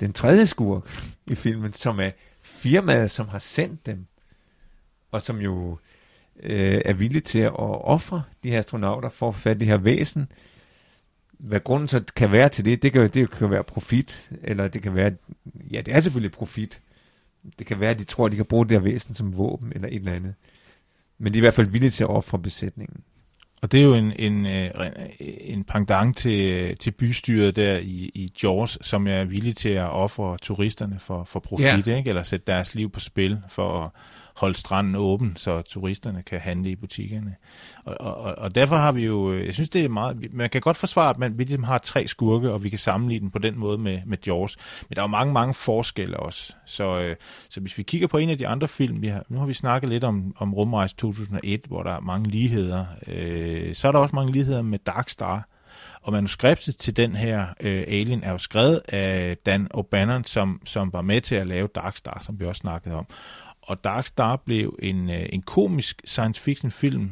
den 0.00 0.12
tredje 0.12 0.46
skurk 0.46 1.12
i 1.26 1.34
filmen, 1.34 1.72
som 1.72 2.00
er 2.00 2.10
firmaet, 2.42 3.10
som 3.10 3.28
har 3.28 3.38
sendt 3.38 3.86
dem, 3.86 4.06
og 5.10 5.22
som 5.22 5.40
jo 5.40 5.78
øh, 6.42 6.80
er 6.84 6.92
villig 6.92 7.24
til 7.24 7.38
at 7.38 7.52
ofre 7.58 8.22
de 8.42 8.50
her 8.50 8.58
astronauter 8.58 9.08
for 9.08 9.28
at 9.28 9.34
få 9.34 9.40
fat 9.40 9.56
i 9.56 9.58
det 9.58 9.68
her 9.68 9.78
væsen. 9.78 10.32
Hvad 11.32 11.60
grunden 11.60 11.88
så 11.88 12.04
kan 12.16 12.32
være 12.32 12.48
til 12.48 12.64
det, 12.64 12.82
det 12.82 12.92
kan, 12.92 13.10
det 13.10 13.30
kan 13.30 13.50
være 13.50 13.64
profit, 13.64 14.30
eller 14.42 14.68
det 14.68 14.82
kan 14.82 14.94
være, 14.94 15.12
ja, 15.70 15.80
det 15.80 15.94
er 15.94 16.00
selvfølgelig 16.00 16.32
profit. 16.32 16.82
Det 17.58 17.66
kan 17.66 17.80
være, 17.80 17.90
at 17.90 17.98
de 17.98 18.04
tror, 18.04 18.26
at 18.26 18.32
de 18.32 18.36
kan 18.36 18.44
bruge 18.44 18.64
det 18.68 18.72
her 18.72 18.80
væsen 18.80 19.14
som 19.14 19.36
våben, 19.36 19.72
eller 19.74 19.88
et 19.88 19.94
eller 19.94 20.12
andet. 20.12 20.34
Men 21.18 21.32
de 21.32 21.38
er 21.38 21.40
i 21.40 21.44
hvert 21.44 21.54
fald 21.54 21.66
villige 21.66 21.90
til 21.90 22.04
at 22.04 22.10
ofre 22.10 22.38
besætningen. 22.38 23.00
Og 23.62 23.72
det 23.72 23.80
er 23.80 23.84
jo 23.84 23.94
en, 23.94 24.12
en, 24.18 24.46
øh, 24.46 24.70
en 25.40 25.64
pendant 25.64 26.16
til, 26.16 26.76
til 26.76 26.90
bystyret 26.90 27.56
der 27.56 27.78
i, 27.78 28.10
i 28.14 28.32
Jaws, 28.42 28.78
som 28.82 29.06
er 29.06 29.24
villig 29.24 29.56
til 29.56 29.68
at 29.68 29.90
ofre 29.90 30.36
turisterne 30.42 30.98
for, 30.98 31.24
for 31.24 31.40
profit, 31.40 31.86
Ja. 31.86 31.96
ikke? 31.96 32.08
eller 32.08 32.22
sætte 32.22 32.46
deres 32.46 32.74
liv 32.74 32.90
på 32.90 33.00
spil 33.00 33.38
for 33.48 33.84
at 33.84 33.90
holde 34.36 34.54
stranden 34.58 34.94
åben, 34.94 35.32
så 35.36 35.62
turisterne 35.62 36.22
kan 36.22 36.40
handle 36.40 36.70
i 36.70 36.76
butikkerne. 36.76 37.34
Og, 37.84 37.96
og, 38.00 38.16
og- 38.16 38.34
og 38.38 38.54
derfor 38.54 38.76
har 38.76 38.92
vi 38.92 39.04
jo, 39.04 39.32
øh, 39.32 39.46
jeg 39.46 39.54
synes 39.54 39.70
det 39.70 39.84
er 39.84 39.88
meget, 39.88 40.34
man 40.34 40.50
kan 40.50 40.60
godt 40.60 40.76
forsvare, 40.76 41.10
at 41.10 41.18
man, 41.18 41.38
vi 41.38 41.44
ligesom 41.44 41.64
har 41.64 41.78
tre 41.78 42.06
skurke, 42.06 42.52
og 42.52 42.64
vi 42.64 42.68
kan 42.68 42.78
sammenligne 42.78 43.22
den 43.22 43.30
på 43.30 43.38
den 43.38 43.58
måde 43.58 43.78
med, 43.78 44.00
med 44.06 44.18
Jaws. 44.26 44.56
Men 44.88 44.96
der 44.96 45.02
er 45.02 45.04
jo 45.04 45.08
mange, 45.10 45.32
mange 45.32 45.54
forskelle 45.54 46.16
også. 46.20 46.52
Så, 46.66 47.00
øh, 47.00 47.16
så 47.50 47.60
hvis 47.60 47.78
vi 47.78 47.82
kigger 47.82 48.06
på 48.06 48.18
en 48.18 48.30
af 48.30 48.38
de 48.38 48.46
andre 48.48 48.68
film, 48.68 49.02
vi 49.02 49.08
har, 49.08 49.24
nu 49.28 49.38
har 49.38 49.46
vi 49.46 49.54
snakket 49.54 49.90
lidt 49.90 50.04
om, 50.04 50.34
om 50.38 50.54
Rumrejse 50.54 50.96
2001, 50.96 51.60
hvor 51.68 51.82
der 51.82 51.90
er 51.90 52.00
mange 52.00 52.30
ligheder. 52.30 52.84
Øh, 53.06 53.74
så 53.74 53.88
er 53.88 53.92
der 53.92 53.98
også 53.98 54.14
mange 54.14 54.32
ligheder 54.32 54.62
med 54.62 54.78
Dark 54.78 55.08
Star. 55.08 55.48
Og 56.02 56.12
manuskriptet 56.12 56.76
til 56.76 56.96
den 56.96 57.16
her 57.16 57.46
øh, 57.60 57.84
Alien 57.88 58.22
er 58.22 58.32
jo 58.32 58.38
skrevet 58.38 58.80
af 58.88 59.36
Dan 59.46 59.68
O'Bannon, 59.76 60.22
som, 60.24 60.60
som 60.64 60.92
var 60.92 61.02
med 61.02 61.20
til 61.20 61.34
at 61.34 61.46
lave 61.46 61.68
Dark 61.74 61.96
Star, 61.96 62.22
som 62.24 62.40
vi 62.40 62.44
også 62.44 62.60
snakkede 62.60 62.94
om. 62.94 63.06
Og 63.66 63.84
Dark 63.84 64.06
Star 64.06 64.36
blev 64.36 64.78
en, 64.82 65.10
øh, 65.10 65.26
en 65.32 65.42
komisk 65.42 66.02
science 66.04 66.42
fiction 66.42 66.70
film, 66.70 67.10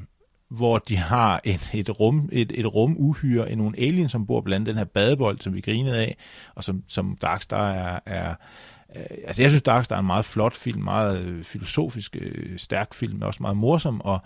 hvor 0.48 0.78
de 0.78 0.96
har 0.96 1.40
et, 1.44 1.70
et, 1.74 2.00
rum, 2.00 2.28
et, 2.32 2.52
et 2.54 2.74
rum 2.74 2.96
uhyre, 2.98 3.50
en 3.50 3.58
nogle 3.58 3.78
aliens, 3.78 4.12
som 4.12 4.26
bor 4.26 4.40
blandt 4.40 4.66
den 4.66 4.76
her 4.76 4.84
badebold, 4.84 5.40
som 5.40 5.54
vi 5.54 5.60
grinede 5.60 5.96
af, 5.96 6.16
og 6.54 6.64
som, 6.64 6.82
som 6.88 7.16
Dark 7.22 7.42
Star 7.42 7.72
er, 7.72 8.00
er 8.06 8.34
øh, 8.96 9.02
altså 9.26 9.42
jeg 9.42 9.50
synes 9.50 9.62
Dark 9.62 9.84
Star 9.84 9.96
er 9.96 10.00
en 10.00 10.06
meget 10.06 10.24
flot 10.24 10.54
film, 10.54 10.82
meget 10.82 11.20
øh, 11.20 11.44
filosofisk, 11.44 12.16
stærk 12.56 12.94
film, 12.94 13.22
også 13.22 13.42
meget 13.42 13.56
morsom, 13.56 14.00
og, 14.00 14.20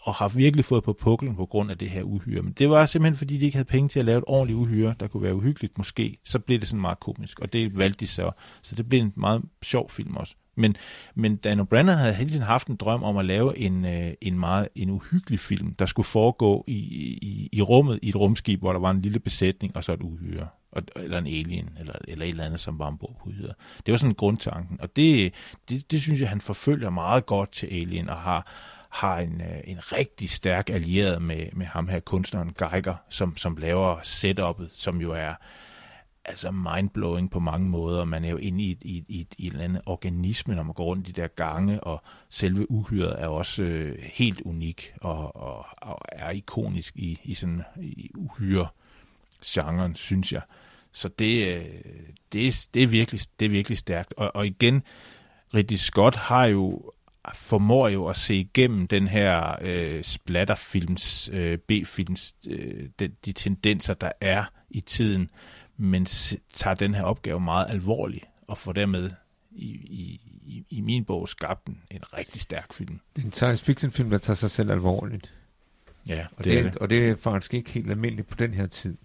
og 0.00 0.14
har 0.14 0.28
virkelig 0.28 0.64
fået 0.64 0.84
på 0.84 0.92
puklen 0.92 1.36
på 1.36 1.46
grund 1.46 1.70
af 1.70 1.78
det 1.78 1.90
her 1.90 2.02
uhyre. 2.02 2.42
Men 2.42 2.52
det 2.52 2.70
var 2.70 2.86
simpelthen, 2.86 3.16
fordi 3.16 3.38
de 3.38 3.44
ikke 3.44 3.56
havde 3.56 3.68
penge 3.68 3.88
til 3.88 3.98
at 3.98 4.04
lave 4.04 4.18
et 4.18 4.24
ordentligt 4.26 4.58
uhyre, 4.58 4.94
der 5.00 5.08
kunne 5.08 5.22
være 5.22 5.34
uhyggeligt 5.34 5.78
måske. 5.78 6.18
Så 6.24 6.38
blev 6.38 6.60
det 6.60 6.68
sådan 6.68 6.80
meget 6.80 7.00
komisk, 7.00 7.40
og 7.40 7.52
det 7.52 7.78
valgte 7.78 8.00
de 8.00 8.06
så. 8.06 8.30
Så 8.62 8.76
det 8.76 8.88
blev 8.88 9.00
en 9.00 9.12
meget 9.16 9.42
sjov 9.62 9.90
film 9.90 10.16
også. 10.16 10.34
Men, 10.56 10.76
men 11.14 11.36
Dan 11.36 11.60
O'Brien 11.60 11.90
havde 11.90 12.14
hele 12.14 12.30
tiden 12.30 12.44
haft 12.44 12.68
en 12.68 12.76
drøm 12.76 13.02
om 13.02 13.16
at 13.16 13.24
lave 13.24 13.58
en, 13.58 13.84
øh, 13.84 14.12
en 14.20 14.38
meget 14.38 14.68
en 14.74 14.90
uhyggelig 14.90 15.40
film, 15.40 15.74
der 15.74 15.86
skulle 15.86 16.06
foregå 16.06 16.64
i, 16.66 16.74
i, 17.22 17.48
i 17.52 17.62
rummet 17.62 17.98
i 18.02 18.08
et 18.08 18.16
rumskib, 18.16 18.60
hvor 18.60 18.72
der 18.72 18.80
var 18.80 18.90
en 18.90 19.02
lille 19.02 19.18
besætning 19.18 19.76
og 19.76 19.84
så 19.84 19.92
et 19.92 20.02
uhyre. 20.02 20.48
Og, 20.72 20.82
eller 20.96 21.18
en 21.18 21.26
alien, 21.26 21.68
eller, 21.80 21.94
eller 22.08 22.24
et 22.24 22.28
eller 22.28 22.44
andet, 22.44 22.60
som 22.60 22.78
var 22.78 22.86
ombord 22.86 23.16
på 23.22 23.28
uhyret. 23.28 23.54
Det 23.86 23.92
var 23.92 23.98
sådan 23.98 24.14
grundtanken, 24.14 24.80
og 24.80 24.96
det, 24.96 25.34
det, 25.68 25.90
det 25.90 26.02
synes 26.02 26.20
jeg, 26.20 26.28
han 26.28 26.40
forfølger 26.40 26.90
meget 26.90 27.26
godt 27.26 27.52
til 27.52 27.66
Alien, 27.66 28.10
og 28.10 28.16
har, 28.16 28.46
har 28.90 29.18
en, 29.18 29.40
øh, 29.40 29.60
en 29.64 29.78
rigtig 29.92 30.30
stærk 30.30 30.70
allieret 30.70 31.22
med, 31.22 31.46
med 31.52 31.66
ham 31.66 31.88
her, 31.88 32.00
kunstneren 32.00 32.54
Geiger, 32.58 32.94
som, 33.08 33.36
som 33.36 33.56
laver 33.56 33.96
setup'et, 33.96 34.80
som 34.80 35.00
jo 35.00 35.12
er 35.12 35.34
altså 36.24 36.50
mindblowing 36.50 37.30
på 37.30 37.40
mange 37.40 37.68
måder. 37.68 38.04
Man 38.04 38.24
er 38.24 38.28
jo 38.28 38.36
inde 38.36 38.64
i, 38.64 38.70
et, 38.70 38.82
i, 38.82 38.98
et, 38.98 39.04
i, 39.08 39.20
et, 39.20 39.34
i 39.38 39.46
en 39.46 39.52
eller 39.52 39.64
anden 39.64 39.82
organisme, 39.86 40.54
når 40.54 40.62
man 40.62 40.74
går 40.74 40.84
rundt 40.84 41.08
i 41.08 41.12
de 41.12 41.20
der 41.20 41.28
gange, 41.28 41.84
og 41.84 42.02
selve 42.28 42.70
uhyret 42.70 43.22
er 43.22 43.28
også 43.28 43.62
øh, 43.62 43.98
helt 44.02 44.40
unik 44.40 44.94
og, 45.00 45.36
og, 45.36 45.66
og 45.76 45.98
er 46.12 46.30
ikonisk 46.30 46.96
i, 46.96 47.20
i 47.24 47.34
sådan 47.34 47.62
i 47.82 48.10
uhyre-genren, 48.16 49.94
synes 49.94 50.32
jeg. 50.32 50.42
Så 50.92 51.08
det, 51.08 51.56
øh, 51.56 51.64
det, 52.32 52.68
det, 52.74 52.82
er 52.82 52.86
virkelig, 52.86 53.20
det 53.40 53.46
er 53.46 53.50
virkelig 53.50 53.78
stærkt. 53.78 54.14
Og, 54.16 54.36
og 54.36 54.46
igen, 54.46 54.82
Ridley 55.54 55.76
Scott 55.76 56.16
har 56.16 56.44
jo 56.44 56.92
formår 57.34 57.88
jo 57.88 58.06
at 58.06 58.16
se 58.16 58.34
igennem 58.34 58.86
den 58.86 59.08
her 59.08 59.56
øh, 59.60 60.04
splatterfilms, 60.04 61.30
øh, 61.32 61.58
B-films, 61.58 62.34
øh, 62.48 62.88
de, 63.00 63.08
de 63.24 63.32
tendenser, 63.32 63.94
der 63.94 64.12
er 64.20 64.44
i 64.70 64.80
tiden, 64.80 65.30
men 65.76 66.06
tager 66.54 66.74
den 66.74 66.94
her 66.94 67.02
opgave 67.02 67.40
meget 67.40 67.66
alvorlig, 67.70 68.22
og 68.46 68.58
får 68.58 68.72
dermed 68.72 69.10
i, 69.50 69.66
i, 69.74 70.20
i, 70.46 70.66
i 70.70 70.80
min 70.80 71.04
bog 71.04 71.28
skabt 71.28 71.66
en, 71.66 71.80
en 71.90 72.16
rigtig 72.16 72.42
stærk 72.42 72.72
film. 72.72 73.00
Det 73.16 73.22
er 73.22 73.26
en 73.26 73.32
science 73.32 73.64
fiction 73.64 73.90
film, 73.92 74.10
der 74.10 74.18
tager 74.18 74.34
sig 74.36 74.50
selv 74.50 74.70
alvorligt. 74.70 75.32
Ja, 76.06 76.26
Og 76.36 76.44
det, 76.44 76.52
det, 76.52 76.58
er 76.58 76.62
det, 76.62 76.72
det. 76.72 76.80
og 76.80 76.90
det 76.90 77.08
er 77.10 77.16
faktisk 77.16 77.54
ikke 77.54 77.70
helt 77.70 77.90
almindeligt 77.90 78.28
på 78.28 78.34
den 78.34 78.54
her 78.54 78.66
tid. 78.66 78.96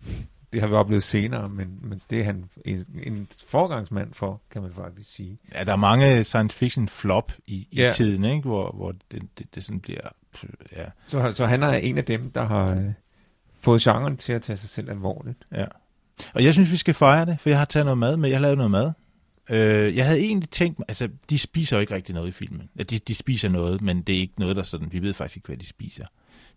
Det 0.53 0.61
har 0.61 0.67
vi 0.67 0.73
oplevet 0.73 1.03
senere, 1.03 1.49
men, 1.49 1.79
men 1.81 2.01
det 2.09 2.19
er 2.19 2.23
han 2.23 2.49
en, 2.65 2.85
en 3.03 3.27
forgangsmand 3.47 4.13
for, 4.13 4.41
kan 4.51 4.61
man 4.61 4.73
faktisk 4.73 5.13
sige. 5.13 5.37
Ja, 5.53 5.63
der 5.63 5.71
er 5.71 5.75
mange 5.75 6.23
science 6.23 6.57
fiction 6.57 6.87
flop 6.87 7.31
i, 7.47 7.67
i 7.71 7.81
Ja. 7.81 7.91
tiden, 7.95 8.23
ikke? 8.23 8.41
hvor, 8.41 8.71
hvor 8.71 8.91
det, 9.11 9.21
det, 9.37 9.55
det 9.55 9.63
sådan 9.63 9.79
bliver... 9.79 10.01
Ja, 10.75 10.85
Så, 11.07 11.33
så 11.35 11.45
han 11.45 11.63
er 11.63 11.73
en 11.73 11.97
af 11.97 12.05
dem, 12.05 12.31
der 12.31 12.43
har 12.43 12.75
øh, 12.75 12.91
fået 13.59 13.81
genren 13.81 14.17
til 14.17 14.33
at 14.33 14.41
tage 14.41 14.57
sig 14.57 14.69
selv 14.69 14.89
alvorligt. 14.89 15.37
Ja. 15.51 15.65
Og 16.33 16.43
jeg 16.43 16.53
synes, 16.53 16.71
vi 16.71 16.77
skal 16.77 16.93
fejre 16.93 17.25
det, 17.25 17.39
for 17.41 17.49
jeg 17.49 17.57
har 17.57 17.65
taget 17.65 17.85
noget 17.85 17.97
mad 17.97 18.17
med. 18.17 18.29
Jeg 18.29 18.37
har 18.37 18.41
lavet 18.41 18.57
noget 18.57 18.71
mad. 18.71 18.91
Øh, 19.49 19.95
jeg 19.95 20.05
havde 20.05 20.19
egentlig 20.19 20.49
tænkt 20.49 20.79
mig, 20.79 20.85
altså, 20.87 21.09
de 21.29 21.39
spiser 21.39 21.77
jo 21.77 21.81
ikke 21.81 21.95
rigtig 21.95 22.15
noget 22.15 22.27
i 22.27 22.31
filmen. 22.31 22.69
Ja, 22.77 22.83
de, 22.83 22.99
de 22.99 23.15
spiser 23.15 23.49
noget, 23.49 23.81
men 23.81 24.01
det 24.01 24.15
er 24.15 24.19
ikke 24.19 24.33
noget, 24.39 24.55
der 24.55 24.63
sådan, 24.63 24.91
vi 24.91 25.01
ved 25.01 25.13
faktisk 25.13 25.37
ikke, 25.37 25.47
hvad 25.47 25.57
de 25.57 25.65
spiser. 25.65 26.05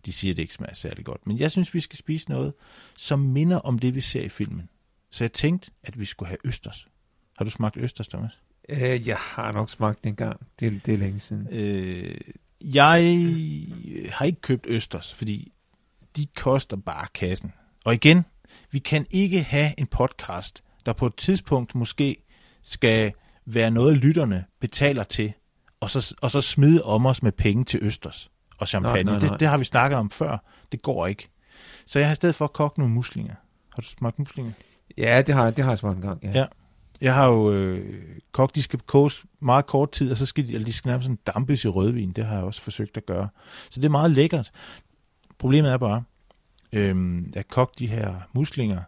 De 0.06 0.12
siger, 0.12 0.32
at 0.32 0.36
det 0.36 0.42
ikke 0.42 0.54
smager 0.54 0.74
særlig 0.74 1.04
godt. 1.04 1.26
Men 1.26 1.38
jeg 1.38 1.50
synes, 1.50 1.74
vi 1.74 1.80
skal 1.80 1.98
spise 1.98 2.30
noget, 2.30 2.52
som 2.96 3.18
minder 3.18 3.56
om 3.58 3.78
det, 3.78 3.94
vi 3.94 4.00
ser 4.00 4.22
i 4.22 4.28
filmen. 4.28 4.68
Så 5.10 5.24
jeg 5.24 5.32
tænkte, 5.32 5.70
at 5.82 6.00
vi 6.00 6.04
skulle 6.04 6.28
have 6.28 6.38
østers. 6.44 6.86
Har 7.38 7.44
du 7.44 7.50
smagt 7.50 7.76
østers, 7.76 8.08
Thomas? 8.08 8.30
Øh, 8.68 9.08
jeg 9.08 9.16
har 9.16 9.52
nok 9.52 9.70
smagt 9.70 10.04
det 10.04 10.10
en 10.10 10.16
gang. 10.16 10.40
Det, 10.60 10.66
er- 10.68 10.80
det 10.86 10.94
er 10.94 10.98
længe 10.98 11.20
siden. 11.20 11.48
Øh, 11.52 12.14
jeg 12.60 12.88
har 14.12 14.24
ikke 14.24 14.40
købt 14.40 14.66
østers, 14.68 15.14
fordi 15.14 15.52
de 16.16 16.26
koster 16.36 16.76
bare 16.76 17.06
kassen. 17.14 17.52
Og 17.84 17.94
igen, 17.94 18.24
vi 18.70 18.78
kan 18.78 19.06
ikke 19.10 19.42
have 19.42 19.74
en 19.78 19.86
podcast, 19.86 20.64
der 20.86 20.92
på 20.92 21.06
et 21.06 21.16
tidspunkt 21.16 21.74
måske 21.74 22.16
skal 22.62 23.12
være 23.46 23.70
noget, 23.70 23.96
lytterne 23.96 24.44
betaler 24.60 25.02
til, 25.02 25.32
og 25.80 25.90
så, 25.90 26.14
og 26.22 26.30
så 26.30 26.40
smide 26.40 26.82
om 26.82 27.06
os 27.06 27.22
med 27.22 27.32
penge 27.32 27.64
til 27.64 27.80
Østers 27.82 28.30
og 28.58 28.68
champagne. 28.68 29.02
Nej, 29.04 29.12
nej, 29.12 29.20
nej. 29.20 29.28
Det, 29.28 29.40
det 29.40 29.48
har 29.48 29.58
vi 29.58 29.64
snakket 29.64 29.98
om 29.98 30.10
før. 30.10 30.38
Det 30.72 30.82
går 30.82 31.06
ikke. 31.06 31.28
Så 31.86 31.98
jeg 31.98 32.08
har 32.08 32.12
i 32.12 32.16
stedet 32.16 32.34
for 32.34 32.46
kogt 32.46 32.78
nogle 32.78 32.94
muslinger. 32.94 33.34
Har 33.74 33.82
du 33.82 33.88
smagt 33.88 34.18
muslinger? 34.18 34.52
Ja, 34.98 35.22
det 35.26 35.34
har, 35.34 35.50
det 35.50 35.64
har 35.64 35.70
jeg 35.70 35.78
smagt 35.78 35.96
en 35.96 36.02
gang. 36.02 36.20
Ja. 36.22 36.30
Ja. 36.38 36.44
Jeg 37.00 37.14
har 37.14 37.26
jo 37.26 37.52
øh, 37.52 38.02
kogt, 38.32 38.54
de 38.54 38.62
skal 38.62 38.78
koges 38.78 39.24
meget 39.40 39.66
kort 39.66 39.92
tid, 39.92 40.10
og 40.10 40.16
så 40.16 40.26
skal 40.26 40.46
de, 40.46 40.54
eller 40.54 40.66
de 40.66 40.72
skal 40.72 40.88
nærmest 40.88 41.04
sådan 41.04 41.18
dampes 41.26 41.64
i 41.64 41.68
rødvin. 41.68 42.12
Det 42.12 42.26
har 42.26 42.34
jeg 42.34 42.44
også 42.44 42.62
forsøgt 42.62 42.96
at 42.96 43.06
gøre. 43.06 43.28
Så 43.70 43.80
det 43.80 43.84
er 43.84 43.90
meget 43.90 44.10
lækkert. 44.10 44.50
Problemet 45.38 45.72
er 45.72 45.76
bare, 45.76 46.02
øh, 46.72 47.22
jeg 47.34 47.48
kogt 47.48 47.78
de 47.78 47.86
her 47.86 48.14
muslinger, 48.32 48.80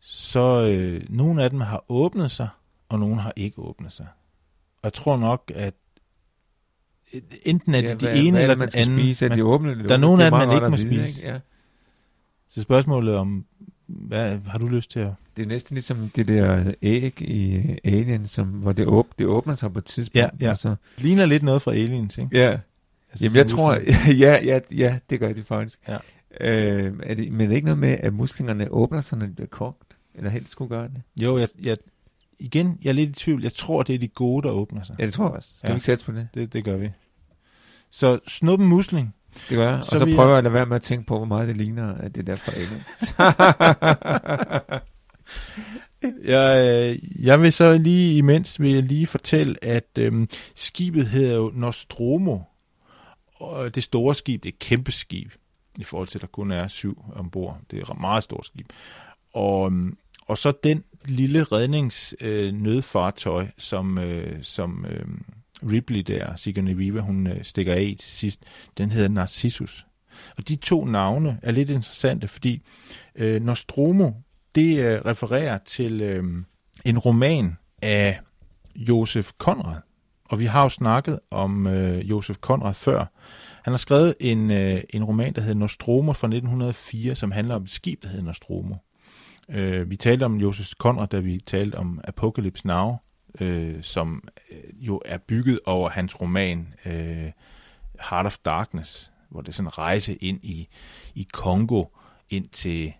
så 0.00 0.68
øh, 0.72 1.02
nogle 1.08 1.42
af 1.44 1.50
dem 1.50 1.60
har 1.60 1.84
åbnet 1.88 2.30
sig, 2.30 2.48
og 2.88 2.98
nogle 2.98 3.16
har 3.20 3.32
ikke 3.36 3.58
åbnet 3.58 3.92
sig. 3.92 4.06
Og 4.76 4.80
jeg 4.84 4.92
tror 4.92 5.16
nok, 5.16 5.52
at 5.54 5.74
øh, 7.14 7.20
enten 7.44 7.74
er 7.74 7.80
det 7.80 7.88
Ja, 7.88 7.94
de 7.94 7.98
hvad- 8.06 8.16
ene 8.16 8.30
hvad 8.30 8.40
er 8.40 8.42
eller 8.42 8.54
det, 8.54 8.58
man 8.58 8.68
den 8.68 8.78
anden. 8.92 8.98
Spise? 8.98 9.28
Men- 9.28 9.38
de 9.38 9.44
åbne, 9.44 9.70
eller 9.70 9.86
der 9.86 9.94
er 9.94 9.98
nogle 9.98 10.18
Det 10.18 10.24
af 10.24 10.30
dem, 10.40 10.48
man 10.48 10.56
ikke 10.56 10.68
må 10.68 10.74
at 10.74 10.80
spise. 10.80 11.08
ikke? 11.08 11.32
Ja. 11.32 11.38
Så 12.48 12.62
spørgsmålet 12.62 13.14
om, 13.16 13.44
hvad 13.86 14.38
har 14.46 14.58
du 14.58 14.68
lyst 14.68 14.90
til 14.90 15.00
at... 15.00 15.10
Det 15.36 15.42
er 15.42 15.46
næsten 15.46 15.74
ligesom 15.74 16.10
det 16.16 16.28
der 16.28 16.72
æg 16.82 17.22
i 17.22 17.56
øh, 17.56 17.76
Alien, 17.84 18.26
som, 18.26 18.48
hvor 18.48 18.72
det, 18.72 18.86
åb, 18.86 19.06
det 19.18 19.26
åbner 19.26 19.54
sig 19.54 19.72
på 19.72 19.78
et 19.78 19.84
tidspunkt. 19.84 20.16
Ja, 20.16 20.48
ja. 20.48 20.54
Så, 20.54 20.74
Ligner 20.98 21.26
lidt 21.26 21.42
noget 21.42 21.62
fra 21.62 21.72
Aliens, 21.72 22.18
ikke? 22.18 22.38
ja. 22.38 22.58
Altså, 23.10 23.24
Jamen, 23.24 23.36
jeg 23.36 23.46
tror, 23.46 23.72
ja, 24.24 24.44
ja, 24.44 24.60
ja, 24.74 24.98
det 25.10 25.20
gør 25.20 25.32
de 25.32 25.44
faktisk. 25.44 25.80
Ja. 25.88 25.98
Øh, 26.40 26.92
er 27.02 27.14
det, 27.14 27.32
men 27.32 27.40
er 27.40 27.46
det 27.48 27.54
ikke 27.54 27.64
noget 27.64 27.78
med, 27.78 27.96
at 28.00 28.12
muslingerne 28.14 28.68
åbner 28.70 29.00
sig, 29.00 29.18
når 29.18 29.26
de 29.26 29.32
bliver 29.32 29.48
kogt? 29.48 29.96
Eller 30.14 30.30
helst 30.30 30.52
skulle 30.52 30.68
gøre 30.68 30.88
det? 30.88 31.02
Jo, 31.16 31.38
jeg, 31.38 31.48
jeg, 31.62 31.76
igen, 32.38 32.78
jeg 32.82 32.88
er 32.88 32.94
lidt 32.94 33.10
i 33.10 33.12
tvivl. 33.12 33.42
Jeg 33.42 33.52
tror, 33.54 33.82
det 33.82 33.94
er 33.94 33.98
de 33.98 34.08
gode, 34.08 34.46
der 34.46 34.52
åbner 34.54 34.82
sig. 34.82 34.96
Ja, 34.98 35.04
det 35.06 35.12
tror 35.12 35.24
jeg 35.24 35.32
også. 35.34 35.50
Skal 35.58 35.68
Ja. 35.68 35.72
vi 35.72 35.76
ikke 35.76 35.86
sætte 35.86 36.04
på 36.04 36.12
det? 36.12 36.28
Det, 36.34 36.52
det 36.52 36.64
gør 36.64 36.76
vi. 36.76 36.90
Så 37.90 38.18
snup 38.28 38.60
en 38.60 38.66
musling. 38.66 39.14
Det 39.48 39.56
gør 39.56 39.68
jeg. 39.68 39.78
Og 39.78 39.84
Så 39.84 39.98
så 39.98 40.04
prøver 40.14 40.28
jeg- 40.28 40.38
at 40.38 40.44
lade 40.44 40.54
være 40.54 40.66
med 40.66 40.76
at 40.76 40.82
tænke 40.82 41.06
på, 41.06 41.16
hvor 41.16 41.26
meget 41.26 41.48
det 41.48 41.56
ligner, 41.56 41.94
at 41.94 42.14
det 42.14 42.26
der 42.26 42.36
fra 42.36 42.52
Alien. 42.52 42.82
Jeg, 46.24 46.66
øh, 46.92 47.24
jeg 47.26 47.42
vil 47.42 47.52
så 47.52 47.78
lige 47.78 48.16
imens 48.16 48.60
vil 48.60 48.72
jeg 48.72 48.82
lige 48.82 49.06
fortælle, 49.06 49.64
at 49.64 49.88
øhm, 49.98 50.28
skibet 50.54 51.06
hedder 51.06 51.34
jo 51.36 51.52
Nostromo. 51.54 52.38
Og 53.34 53.74
det 53.74 53.82
store 53.82 54.14
skib, 54.14 54.42
det 54.42 54.48
er 54.48 54.52
et 54.52 54.58
kæmpe 54.58 54.92
skib, 54.92 55.32
i 55.78 55.84
forhold 55.84 56.08
til, 56.08 56.18
at 56.18 56.22
der 56.22 56.26
kun 56.26 56.50
er 56.50 56.68
syv 56.68 57.04
ombord. 57.14 57.58
Det 57.70 57.78
er 57.78 57.90
et 57.90 58.00
meget 58.00 58.22
stort 58.22 58.46
skib. 58.46 58.66
Og, 59.32 59.66
øhm, 59.66 59.98
og 60.26 60.38
så 60.38 60.52
den 60.64 60.84
lille 61.04 61.42
redningsnødfartøj, 61.42 62.46
øh, 62.46 62.52
nødfartøj, 62.52 63.46
som, 63.58 63.98
øh, 63.98 64.42
som 64.42 64.86
øh, 64.86 65.06
Ripley 65.70 66.00
der, 66.00 66.36
Sigourney 66.36 66.74
Viva, 66.74 67.00
hun 67.00 67.26
øh, 67.26 67.44
stikker 67.44 67.72
af 67.72 67.94
til 67.98 68.10
sidst, 68.10 68.42
den 68.78 68.90
hedder 68.90 69.08
Narcissus. 69.08 69.86
Og 70.36 70.48
de 70.48 70.56
to 70.56 70.84
navne 70.84 71.38
er 71.42 71.52
lidt 71.52 71.70
interessante, 71.70 72.28
fordi 72.28 72.62
øh, 73.14 73.42
Nostromo, 73.42 74.10
det 74.54 74.78
øh, 74.78 75.00
refererer 75.04 75.58
til 75.58 76.00
øh, 76.00 76.24
en 76.84 76.98
roman 76.98 77.56
af 77.82 78.20
Josef 78.76 79.32
Konrad. 79.38 79.76
Og 80.24 80.40
vi 80.40 80.44
har 80.44 80.62
jo 80.62 80.68
snakket 80.68 81.20
om 81.30 81.66
øh, 81.66 82.10
Josef 82.10 82.36
Konrad 82.40 82.74
før. 82.74 83.06
Han 83.64 83.72
har 83.72 83.78
skrevet 83.78 84.14
en, 84.20 84.50
øh, 84.50 84.82
en 84.90 85.04
roman, 85.04 85.34
der 85.34 85.40
hedder 85.40 85.54
Nostromo 85.54 86.12
fra 86.12 86.26
1904, 86.26 87.14
som 87.14 87.30
handler 87.32 87.54
om 87.54 87.62
et 87.62 87.70
skib, 87.70 88.02
der 88.02 88.08
hedder 88.08 88.24
Nostromo. 88.24 88.74
Øh, 89.48 89.90
vi 89.90 89.96
talte 89.96 90.24
om 90.24 90.36
Josef 90.36 90.72
Conrad, 90.78 91.08
da 91.08 91.18
vi 91.18 91.40
talte 91.46 91.74
om 91.74 92.00
Apocalypse 92.04 92.66
Now, 92.66 92.96
øh, 93.40 93.82
som 93.82 94.28
øh, 94.50 94.86
jo 94.86 95.02
er 95.04 95.18
bygget 95.18 95.60
over 95.66 95.90
hans 95.90 96.20
roman 96.20 96.74
øh, 96.84 97.30
Heart 98.10 98.26
of 98.26 98.36
Darkness, 98.44 99.12
hvor 99.30 99.40
det 99.40 99.48
er 99.48 99.52
sådan 99.52 99.66
en 99.66 99.78
rejse 99.78 100.14
ind 100.14 100.40
i, 100.42 100.68
i 101.14 101.28
Kongo, 101.32 101.84
ind 102.30 102.48
til 102.48 102.92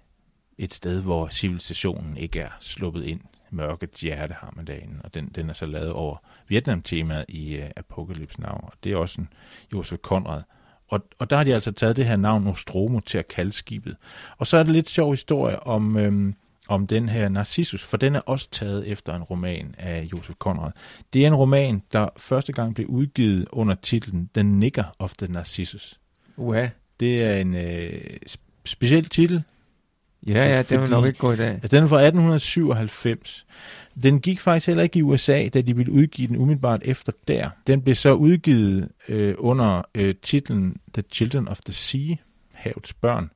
et 0.59 0.74
sted, 0.74 1.03
hvor 1.03 1.29
civilisationen 1.29 2.16
ikke 2.16 2.40
er 2.40 2.50
sluppet 2.61 3.05
ind. 3.05 3.20
Mørkets 3.54 4.00
hjerte 4.00 4.34
har 4.34 4.52
man 4.56 4.64
derinde, 4.64 4.94
og 5.04 5.14
den, 5.14 5.26
den 5.34 5.50
er 5.50 5.54
så 5.54 5.66
lavet 5.66 5.92
over 5.92 6.16
Vietnam-temaet 6.48 7.24
i 7.28 7.58
uh, 7.58 7.64
Apocalypse 7.76 8.40
Now, 8.40 8.50
og 8.52 8.72
det 8.84 8.92
er 8.92 8.96
også 8.96 9.20
en 9.20 9.28
Josef 9.72 9.98
Konrad. 9.98 10.42
Og, 10.88 11.00
og 11.18 11.30
der 11.30 11.36
har 11.36 11.44
de 11.44 11.54
altså 11.54 11.72
taget 11.72 11.96
det 11.96 12.06
her 12.06 12.16
navn 12.16 12.44
Nostromo 12.44 13.00
til 13.00 13.18
at 13.18 13.28
kalde 13.28 13.52
skibet. 13.52 13.96
Og 14.38 14.46
så 14.46 14.56
er 14.56 14.62
det 14.62 14.72
lidt 14.72 14.90
sjov 14.90 15.12
historie 15.12 15.60
om, 15.62 15.96
øhm, 15.96 16.34
om 16.68 16.86
den 16.86 17.08
her 17.08 17.28
Narcissus, 17.28 17.82
for 17.82 17.96
den 17.96 18.14
er 18.14 18.20
også 18.20 18.50
taget 18.50 18.88
efter 18.88 19.14
en 19.14 19.22
roman 19.22 19.74
af 19.78 20.08
Josef 20.12 20.34
Konrad. 20.38 20.72
Det 21.12 21.22
er 21.22 21.26
en 21.26 21.34
roman, 21.34 21.82
der 21.92 22.08
første 22.16 22.52
gang 22.52 22.74
blev 22.74 22.86
udgivet 22.86 23.48
under 23.52 23.74
titlen 23.74 24.30
The 24.34 24.42
Nigger 24.42 24.84
of 24.98 25.12
the 25.14 25.32
Narcissus. 25.32 26.00
Uha. 26.36 26.66
Det 27.00 27.22
er 27.22 27.36
en 27.36 27.54
øh, 27.54 28.16
sp- 28.30 28.60
speciel 28.64 29.04
titel, 29.04 29.42
Ja, 30.26 30.54
ja, 30.54 30.62
det 30.62 30.80
vil 30.80 30.90
nok 30.90 31.06
ikke 31.06 31.18
gå 31.18 31.32
i 31.32 31.37
dag. 31.37 31.50
Altså, 31.50 31.68
den 31.76 31.84
er 31.84 31.88
fra 31.88 31.96
1897. 31.96 33.46
Den 34.02 34.20
gik 34.20 34.40
faktisk 34.40 34.66
heller 34.66 34.82
ikke 34.82 34.98
i 34.98 35.02
USA, 35.02 35.48
da 35.48 35.60
de 35.60 35.76
ville 35.76 35.92
udgive 35.92 36.28
den 36.28 36.37
umiddelbart 36.37 36.80
efter 36.84 37.12
der. 37.28 37.50
Den 37.66 37.82
blev 37.82 37.94
så 37.94 38.12
udgivet 38.12 38.88
øh, 39.08 39.34
under 39.38 39.82
øh, 39.94 40.14
titlen 40.22 40.76
The 40.94 41.02
Children 41.12 41.48
of 41.48 41.60
the 41.60 41.74
Sea, 41.74 42.16
Havets 42.52 42.94
Børn. 42.94 43.30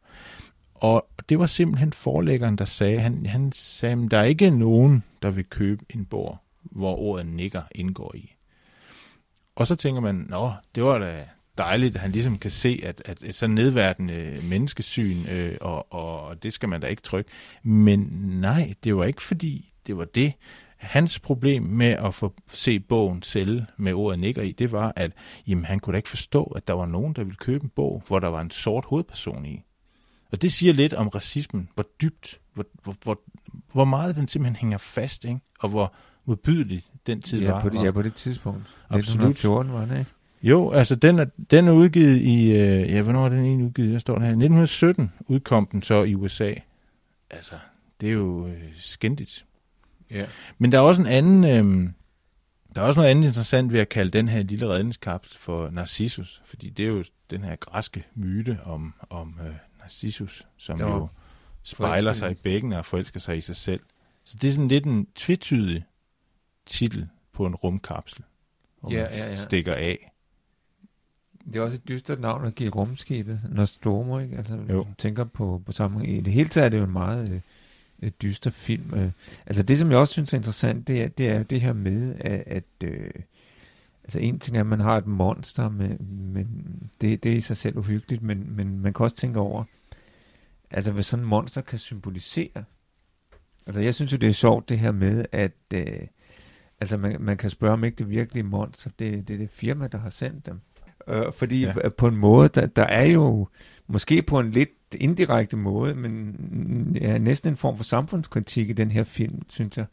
Og 0.75 1.07
det 1.29 1.39
var 1.39 1.47
simpelthen 1.47 1.93
forlæggeren, 1.93 2.59
der 2.59 2.65
sagde, 2.65 3.01
han, 3.01 3.27
han 3.27 3.53
sagde, 3.53 4.05
at 4.05 4.11
der 4.11 4.19
er 4.19 4.25
ikke 4.25 4.51
nogen, 4.51 5.05
der 5.23 5.31
vil 5.31 5.45
købe 5.45 5.85
en 5.91 6.05
bog, 6.05 6.39
hvor 6.63 6.97
ordet 6.97 7.27
nigger 7.27 7.63
indgår 7.71 8.15
i. 8.15 8.35
Og 9.57 9.67
så 9.67 9.75
tænker 9.75 10.01
man, 10.01 10.27
nå, 10.29 10.53
det 10.75 10.85
var 10.85 10.99
da 10.99 11.25
dejligt, 11.59 11.95
at 11.95 12.01
han 12.01 12.11
ligesom 12.11 12.39
kan 12.39 12.51
se, 12.51 12.81
at, 12.83 13.03
at 13.05 13.23
et 13.23 13.35
sådan 13.35 13.55
nedværdende 13.55 14.41
menneskesyn, 14.43 15.27
øh, 15.31 15.57
og, 15.61 15.93
og, 15.93 16.43
det 16.43 16.53
skal 16.53 16.69
man 16.69 16.81
da 16.81 16.87
ikke 16.87 17.03
trykke. 17.03 17.31
Men 17.63 17.99
nej, 18.41 18.75
det 18.85 18.97
var 18.97 19.05
ikke 19.05 19.23
fordi, 19.23 19.73
det 19.87 19.97
var 19.97 20.05
det. 20.05 20.33
Hans 20.77 21.19
problem 21.19 21.63
med 21.63 21.87
at 21.87 22.15
få 22.15 22.35
se 22.49 22.81
bogen 22.81 23.23
sælge 23.23 23.67
med 23.77 23.93
ordet 23.93 24.19
nigger 24.19 24.43
i, 24.43 24.53
det 24.53 24.73
var, 24.73 24.93
at 24.97 25.13
jamen, 25.47 25.65
han 25.65 25.81
kunne 25.81 25.93
da 25.93 25.97
ikke 25.97 26.09
forstå, 26.09 26.45
at 26.45 26.69
der 26.69 26.75
var 26.75 26.87
nogen, 26.87 27.13
der 27.13 27.25
ville 27.25 27.37
købe 27.37 27.65
en 27.65 27.71
bog, 27.77 28.03
hvor 28.07 28.19
der 28.19 28.29
var 28.29 28.41
en 28.41 28.51
sort 28.51 28.85
hovedperson 28.85 29.45
i. 29.47 29.63
Og 30.33 30.43
det 30.43 30.53
siger 30.53 30.73
lidt 30.73 30.93
om 30.93 31.09
racismen, 31.09 31.69
hvor 31.75 31.87
dybt, 32.03 32.41
hvor, 32.55 32.65
hvor, 32.83 32.95
hvor, 33.03 33.21
hvor 33.73 33.85
meget 33.85 34.17
den 34.17 34.29
simpelthen 34.29 34.57
hænger 34.57 34.79
fast, 34.79 35.25
ikke? 35.25 35.41
og 35.61 35.69
hvor 35.69 35.95
modbydelig 36.25 36.83
den 37.07 37.23
tid 37.23 37.43
Ja, 37.43 37.53
var. 37.53 37.63
på 37.63 37.69
det, 37.69 37.85
ja, 37.85 37.91
på 37.91 38.03
det 38.03 38.15
tidspunkt. 38.15 38.61
Absolut. 38.91 39.31
1914 39.31 39.73
var 39.73 39.85
det, 39.85 39.99
ikke? 39.99 40.11
Jo, 40.43 40.71
altså 40.71 40.97
den 40.97 41.19
er, 41.19 41.25
den 41.51 41.69
er 41.69 41.73
udgivet 41.73 42.17
i, 42.21 42.51
øh, 42.51 42.91
ja, 42.91 43.03
hvornår 43.03 43.25
er 43.25 43.29
den 43.29 43.45
egentlig 43.45 43.67
udgivet? 43.67 43.93
Jeg 43.93 44.01
står 44.01 44.15
der 44.15 44.21
her. 44.21 44.29
1917 44.29 45.13
udkom 45.27 45.67
den 45.73 45.83
så 45.83 46.03
i 46.03 46.15
USA. 46.15 46.55
Altså, 47.31 47.55
det 48.01 48.09
er 48.09 48.13
jo 48.13 48.47
øh, 48.47 48.63
skændigt. 48.77 49.45
Ja. 50.11 50.27
Men 50.59 50.73
der 50.73 50.79
er 50.79 50.83
også 50.83 51.01
en 51.01 51.07
anden, 51.07 51.45
øh, 51.45 51.91
der 52.75 52.83
er 52.83 52.87
også 52.87 53.01
noget 53.01 53.11
andet 53.11 53.29
interessant 53.29 53.73
ved 53.73 53.81
at 53.81 53.89
kalde 53.89 54.11
den 54.11 54.29
her 54.29 54.43
lille 54.43 54.69
redningskapsel 54.69 55.39
for 55.39 55.71
Narcissus, 55.71 56.43
fordi 56.47 56.69
det 56.71 56.85
er 56.85 56.89
jo 56.89 57.05
den 57.31 57.45
her 57.45 57.57
græske 57.57 58.05
myte 58.15 58.59
om, 58.65 58.95
om 59.11 59.39
øh, 59.47 59.53
Narcissus, 59.81 60.47
som 60.57 60.81
Jo. 60.81 60.89
jo 60.89 61.09
spejler 61.63 62.13
sig 62.13 62.29
i- 62.29 62.33
i 62.33 62.35
bækken 62.35 62.73
og 62.73 62.85
forelsker 62.85 63.21
sig 63.21 63.37
i 63.37 63.41
sig 63.41 63.57
selv. 63.57 63.81
Så 64.25 64.37
det 64.43 64.49
er 64.49 64.53
sådan 64.53 64.69
lidt 64.69 64.85
en 64.85 65.07
tvetydig 65.15 65.85
titel 66.67 67.09
på 67.33 67.47
en 67.47 67.55
rumkapsel, 67.55 68.23
hvor 68.81 68.93
Ja, 68.93 69.03
man 69.03 69.13
ja, 69.13 69.31
ja. 69.31 69.37
stikker 69.37 69.75
af. 69.75 70.13
Det 71.53 71.57
er 71.57 71.63
også 71.63 71.77
et 71.77 71.89
dystert 71.89 72.21
navn 72.21 72.45
at 72.45 72.55
give 72.55 72.71
rumskibet, 72.71 73.41
Nostromo, 73.51 74.19
ikke? 74.19 74.37
Altså, 74.37 74.59
Jo. 74.71 74.87
tænker 74.99 75.25
på, 75.25 75.63
på 75.67 75.73
samme 75.73 76.07
I 76.07 76.21
det 76.21 76.33
hele 76.33 76.49
taget 76.49 76.65
er 76.65 76.69
det 76.69 76.79
jo 76.79 76.85
en 76.85 76.93
meget 76.93 77.31
øh, 77.31 77.41
øh, 78.03 78.11
dyster 78.23 78.51
film. 78.51 78.95
Øh. 78.95 79.11
Altså 79.47 79.63
det, 79.63 79.79
som 79.79 79.91
jeg 79.91 79.99
også 79.99 80.13
synes 80.13 80.33
er 80.33 80.37
interessant, 80.37 80.89
det 80.89 81.03
er 81.03 81.09
det, 81.09 81.29
er 81.29 81.43
det 81.43 81.61
her 81.61 81.73
med, 81.73 82.15
at, 82.21 82.43
at 82.47 82.65
øh, 82.85 83.11
altså 84.05 84.19
en 84.19 84.39
ting 84.39 84.57
er, 84.57 84.61
at 84.61 84.67
man 84.67 84.81
har 84.81 84.97
et 84.97 85.07
monster, 85.07 85.69
men, 85.69 85.97
men 86.33 86.65
det, 87.01 87.23
det 87.23 87.33
er 87.33 87.37
i 87.37 87.41
sig 87.41 87.57
selv 87.57 87.79
uhyggeligt, 87.79 88.23
men, 88.23 88.57
men 88.57 88.81
man 88.81 88.93
kan 88.93 89.05
også 89.05 89.17
tænke 89.17 89.41
over, 89.41 89.65
altså 90.71 90.93
hvad 90.93 91.03
sådan 91.03 91.25
et 91.25 91.29
monster 91.29 91.61
kan 91.61 91.79
symbolisere. 91.79 92.65
Altså 93.67 93.81
jeg 93.81 93.95
synes 93.95 94.13
jo, 94.13 94.17
det 94.17 94.29
er 94.29 94.33
sjovt 94.33 94.69
det 94.69 94.79
her 94.79 94.93
med, 94.93 95.25
at 95.33 95.53
øh, 95.75 96.01
altså 96.81 96.97
man, 96.97 97.17
man 97.21 97.37
kan 97.37 97.51
spørge, 97.51 97.73
om 97.73 97.85
ikke 97.85 97.97
det 97.97 98.11
virkelige 98.11 98.43
monster, 98.43 98.91
det, 98.99 99.29
det 99.29 99.35
er 99.35 99.39
det 99.39 99.51
firma, 99.51 99.87
der 99.87 99.99
har 99.99 100.11
sendt 100.11 100.47
dem. 100.47 100.61
Øh, 101.09 101.33
fordi 101.33 101.61
Ja. 101.61 101.73
ja. 101.85 101.89
på 101.89 102.09
en 102.09 102.17
måde, 102.17 102.49
der, 102.49 102.67
der 102.67 102.83
er 102.83 103.05
jo 103.05 103.49
måske 103.87 104.23
på 104.23 104.41
en 104.41 104.51
lidt 104.51 104.69
indirekte 104.95 105.57
måde, 105.57 105.95
men 105.95 106.97
ja, 107.01 107.19
næsten 107.19 107.51
en 107.51 107.57
form 107.57 107.77
for 107.77 107.85
samfundskritik 107.85 108.71
i 108.71 108.73
den 108.73 108.91
her 108.91 109.05
film, 109.05 109.43
synes 109.49 109.77
jeg. 109.77 109.87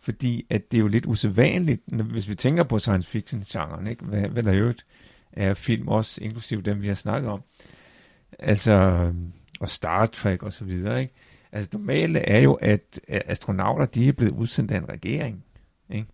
Fordi 0.00 0.46
at 0.50 0.72
det 0.72 0.76
er 0.78 0.80
jo 0.80 0.88
lidt 0.88 1.06
usædvanligt, 1.06 1.82
hvis 1.86 2.28
vi 2.28 2.34
tænker 2.34 2.62
på 2.62 2.78
science 2.78 3.10
fiction-genren, 3.10 3.86
ikke? 3.86 4.04
Hvad, 4.04 4.20
hvad 4.20 4.42
der 4.42 4.54
øvrigt 4.54 4.86
er 5.32 5.54
film 5.54 5.88
også, 5.88 6.20
inklusive 6.20 6.62
dem, 6.62 6.82
vi 6.82 6.88
har 6.88 6.94
snakket 6.94 7.30
om. 7.30 7.42
Altså, 8.38 9.06
og 9.60 9.70
Star 9.70 10.06
Trek 10.06 10.42
og 10.42 10.52
så 10.52 10.64
videre, 10.64 11.00
ikke? 11.00 11.14
Altså, 11.52 11.68
normalt 11.72 12.18
er 12.24 12.40
jo, 12.40 12.52
at 12.52 13.00
astronauter, 13.08 13.86
de 13.86 14.08
er 14.08 14.12
blevet 14.12 14.32
udsendt 14.32 14.70
af 14.70 14.76
en 14.78 14.88
regering, 14.88 15.44
ikke? 15.90 16.06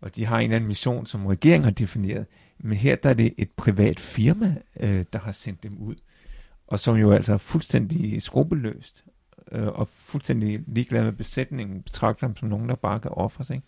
Og 0.00 0.16
de 0.16 0.24
har 0.26 0.38
en 0.38 0.42
eller 0.42 0.56
anden 0.56 0.68
mission, 0.68 1.06
som 1.06 1.26
regeringen 1.26 1.64
har 1.64 1.70
defineret. 1.70 2.26
Men 2.62 2.76
her 2.76 2.96
der 2.96 3.10
er 3.10 3.14
det 3.14 3.34
et 3.38 3.50
privat 3.50 4.00
firma, 4.00 4.56
øh, 4.80 5.04
der 5.12 5.18
har 5.18 5.32
sendt 5.32 5.62
dem 5.62 5.78
ud, 5.78 5.94
og 6.66 6.80
som 6.80 6.96
jo 6.96 7.12
altså 7.12 7.32
er 7.32 7.38
fuldstændig 7.38 8.22
skrupelløst 8.22 9.04
øh, 9.52 9.66
og 9.66 9.88
fuldstændig 9.88 10.60
ligeglad 10.66 11.04
med 11.04 11.12
besætningen, 11.12 11.82
betragter 11.82 12.26
dem 12.26 12.36
som 12.36 12.48
nogen, 12.48 12.68
der 12.68 12.74
bare 12.74 13.00
kan 13.00 13.10
ofre 13.10 13.44
sig. 13.44 13.62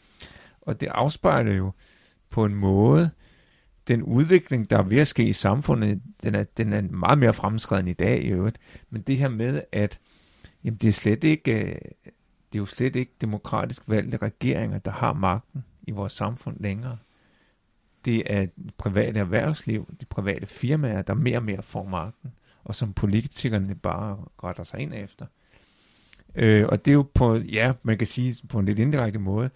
Og 0.61 0.81
det 0.81 0.87
afspejler 0.87 1.53
jo 1.53 1.73
på 2.31 2.45
en 2.45 2.55
måde 2.55 3.11
den 3.89 4.03
udvikling, 4.03 4.71
der 4.71 4.79
er 4.79 4.83
ved 4.83 4.99
at 4.99 5.07
ske 5.07 5.25
i 5.25 5.33
samfundet, 5.33 6.03
den 6.23 6.35
er, 6.35 6.45
den 6.57 6.73
er 6.73 6.83
meget 6.83 7.19
mere 7.19 7.33
fremskreden 7.33 7.89
i 7.89 7.93
dag 7.93 8.25
i 8.25 8.29
øvrigt. 8.29 8.59
Men 8.91 9.03
det 9.03 9.17
her 9.17 9.29
med, 9.29 9.63
at 9.73 9.99
jamen, 10.65 10.79
det 10.79 10.89
er 10.89 10.93
slet 10.93 11.25
ikke, 11.25 11.53
øh, 11.61 11.75
det 12.53 12.59
er 12.59 12.63
jo 12.63 12.67
slet 12.67 12.97
ikke 12.97 13.13
demokratisk 13.21 13.83
valgte 13.87 14.17
regeringer, 14.17 14.79
der 14.79 14.91
har 14.91 15.13
magten 15.13 15.65
i 15.83 15.91
vores 15.91 16.13
samfund 16.13 16.57
længere. 16.61 16.99
Det 18.05 18.23
er 18.27 18.47
private 18.79 19.21
erhvervsliv, 19.21 19.95
de 20.01 20.05
private 20.05 20.47
firmaer, 20.47 21.03
der 21.03 21.15
mere 21.15 21.37
og 21.37 21.45
mere 21.45 21.63
får 21.63 21.85
magten, 21.85 22.33
og 22.65 22.75
som 22.75 22.93
politikerne 22.93 23.75
bare 23.75 24.19
retter 24.45 24.65
sig 24.65 24.81
ind 24.81 24.95
efter. 24.95 25.27
Øh, 26.35 26.67
og 26.69 26.85
det 26.85 26.91
er 26.91 26.95
jo 26.95 27.07
på, 27.15 27.37
ja, 27.37 27.73
man 27.83 27.99
kan 27.99 28.07
sige 28.07 28.37
på 28.49 28.59
en 28.59 28.67
lidt 28.67 28.79
indirekte 28.79 29.19
måde, 29.19 29.51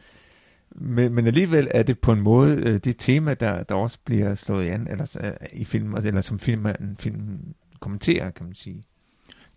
men, 0.71 1.15
men 1.15 1.27
alligevel 1.27 1.69
er 1.71 1.83
det 1.83 1.99
på 1.99 2.13
en 2.13 2.21
måde 2.21 2.57
øh, 2.57 2.79
det 2.79 2.97
tema, 2.99 3.35
der, 3.35 3.63
der 3.63 3.75
også 3.75 3.99
bliver 4.05 4.35
slået 4.35 4.67
an 4.67 4.89
eller, 4.91 5.17
øh, 5.21 5.33
i 5.53 5.65
film, 5.65 5.95
eller 5.95 6.21
som 6.21 6.39
filmen, 6.39 6.97
film 6.99 7.39
kommenterer, 7.81 8.31
kan 8.31 8.47
man 8.47 8.55
sige. 8.55 8.85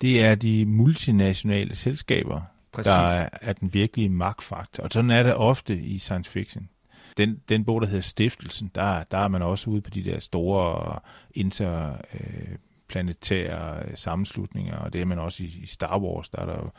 Det 0.02 0.24
er 0.24 0.36
de 0.36 0.66
multinationale 0.66 1.76
selskaber, 1.76 2.42
Præcis. 2.72 2.86
der 2.86 2.94
er, 2.94 3.30
er 3.42 3.54
den 3.54 3.74
virkelige 3.74 4.10
magtfaktor. 4.10 4.84
Og 4.84 4.90
sådan 4.92 5.10
er 5.10 5.24
det 5.24 5.36
ofte 5.36 5.78
i 5.78 5.98
science 5.98 6.32
fiction. 6.32 6.70
Den, 7.18 7.42
den 7.50 7.66
bog, 7.66 7.82
der 7.82 7.88
hedder 7.88 8.02
Stiftelsen, 8.02 8.72
der, 8.76 9.04
der 9.04 9.18
er 9.18 9.28
man 9.28 9.42
også 9.42 9.70
ude 9.70 9.82
på 9.82 9.90
de 9.90 10.04
der 10.04 10.20
store 10.20 10.94
øh, 10.94 11.00
interplanetære 11.34 13.80
øh, 13.80 13.90
øh, 13.90 13.98
sammenslutninger, 13.98 14.78
og 14.78 14.94
det 14.94 15.02
er 15.02 15.06
man 15.06 15.20
også 15.20 15.44
i, 15.44 15.60
i 15.64 15.66
Star 15.66 16.00
Wars, 16.00 16.30
der 16.30 16.42
er 16.42 16.46
der 16.46 16.56
jo 16.56 16.70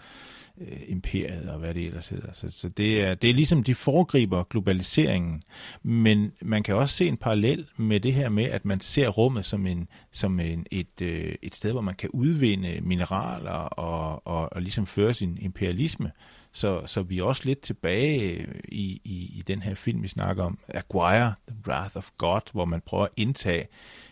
øh, 0.60 0.78
imperiet 0.88 1.50
og 1.50 1.58
hvad 1.58 1.74
det 1.74 1.86
ellers 1.86 2.08
hedder. 2.08 2.32
Så, 2.32 2.48
så 2.48 2.68
det, 2.68 3.04
er, 3.04 3.14
det 3.14 3.30
er 3.30 3.34
ligesom, 3.34 3.64
de 3.64 3.74
foregriber 3.74 4.42
globaliseringen, 4.42 5.42
men 5.82 6.32
man 6.42 6.62
kan 6.62 6.74
også 6.74 6.96
se 6.96 7.06
en 7.06 7.16
parallel 7.16 7.66
med 7.76 8.00
det 8.00 8.12
her 8.12 8.28
med, 8.28 8.44
at 8.44 8.64
man 8.64 8.80
ser 8.80 9.08
rummet 9.08 9.44
som, 9.44 9.66
en, 9.66 9.88
som 10.10 10.40
en, 10.40 10.66
et, 10.70 11.00
øh, 11.02 11.34
et 11.42 11.54
sted, 11.54 11.72
hvor 11.72 11.80
man 11.80 11.94
kan 11.94 12.10
udvinde 12.12 12.78
mineraler 12.82 13.50
og, 13.50 14.26
og, 14.26 14.52
og 14.52 14.62
ligesom 14.62 14.86
føre 14.86 15.14
sin 15.14 15.38
imperialisme. 15.40 16.10
Så, 16.52 16.82
så 16.86 17.02
vi 17.02 17.18
er 17.18 17.22
også 17.22 17.42
lidt 17.44 17.60
tilbage 17.60 18.30
øh, 18.30 18.54
i, 18.64 19.00
i, 19.04 19.38
i 19.38 19.42
den 19.46 19.62
her 19.62 19.74
film, 19.74 20.02
vi 20.02 20.08
snakker 20.08 20.44
om, 20.44 20.58
Aguirre, 20.68 21.34
The 21.48 21.56
Wrath 21.66 21.96
of 21.96 22.10
God, 22.18 22.52
hvor 22.52 22.64
man 22.64 22.80
prøver 22.80 23.04
at 23.04 23.10
indtage 23.16 23.68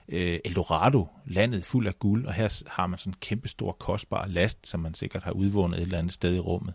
øh, 0.09 0.39
Eldorado, 0.45 1.09
landet 1.27 1.65
fuld 1.65 1.87
af 1.87 1.99
guld, 1.99 2.27
og 2.27 2.35
her 2.35 2.63
har 2.67 2.87
man 2.87 2.99
sådan 2.99 3.11
en 3.11 3.17
kæmpe 3.21 3.49
stor 3.49 3.73
kostbar 3.73 4.27
last, 4.27 4.67
som 4.67 4.81
man 4.81 4.95
sikkert 4.95 5.23
har 5.23 5.33
udvundet 5.33 5.79
et 5.79 5.83
eller 5.83 5.99
andet 5.99 6.13
sted 6.13 6.35
i 6.35 6.39
rummet. 6.39 6.75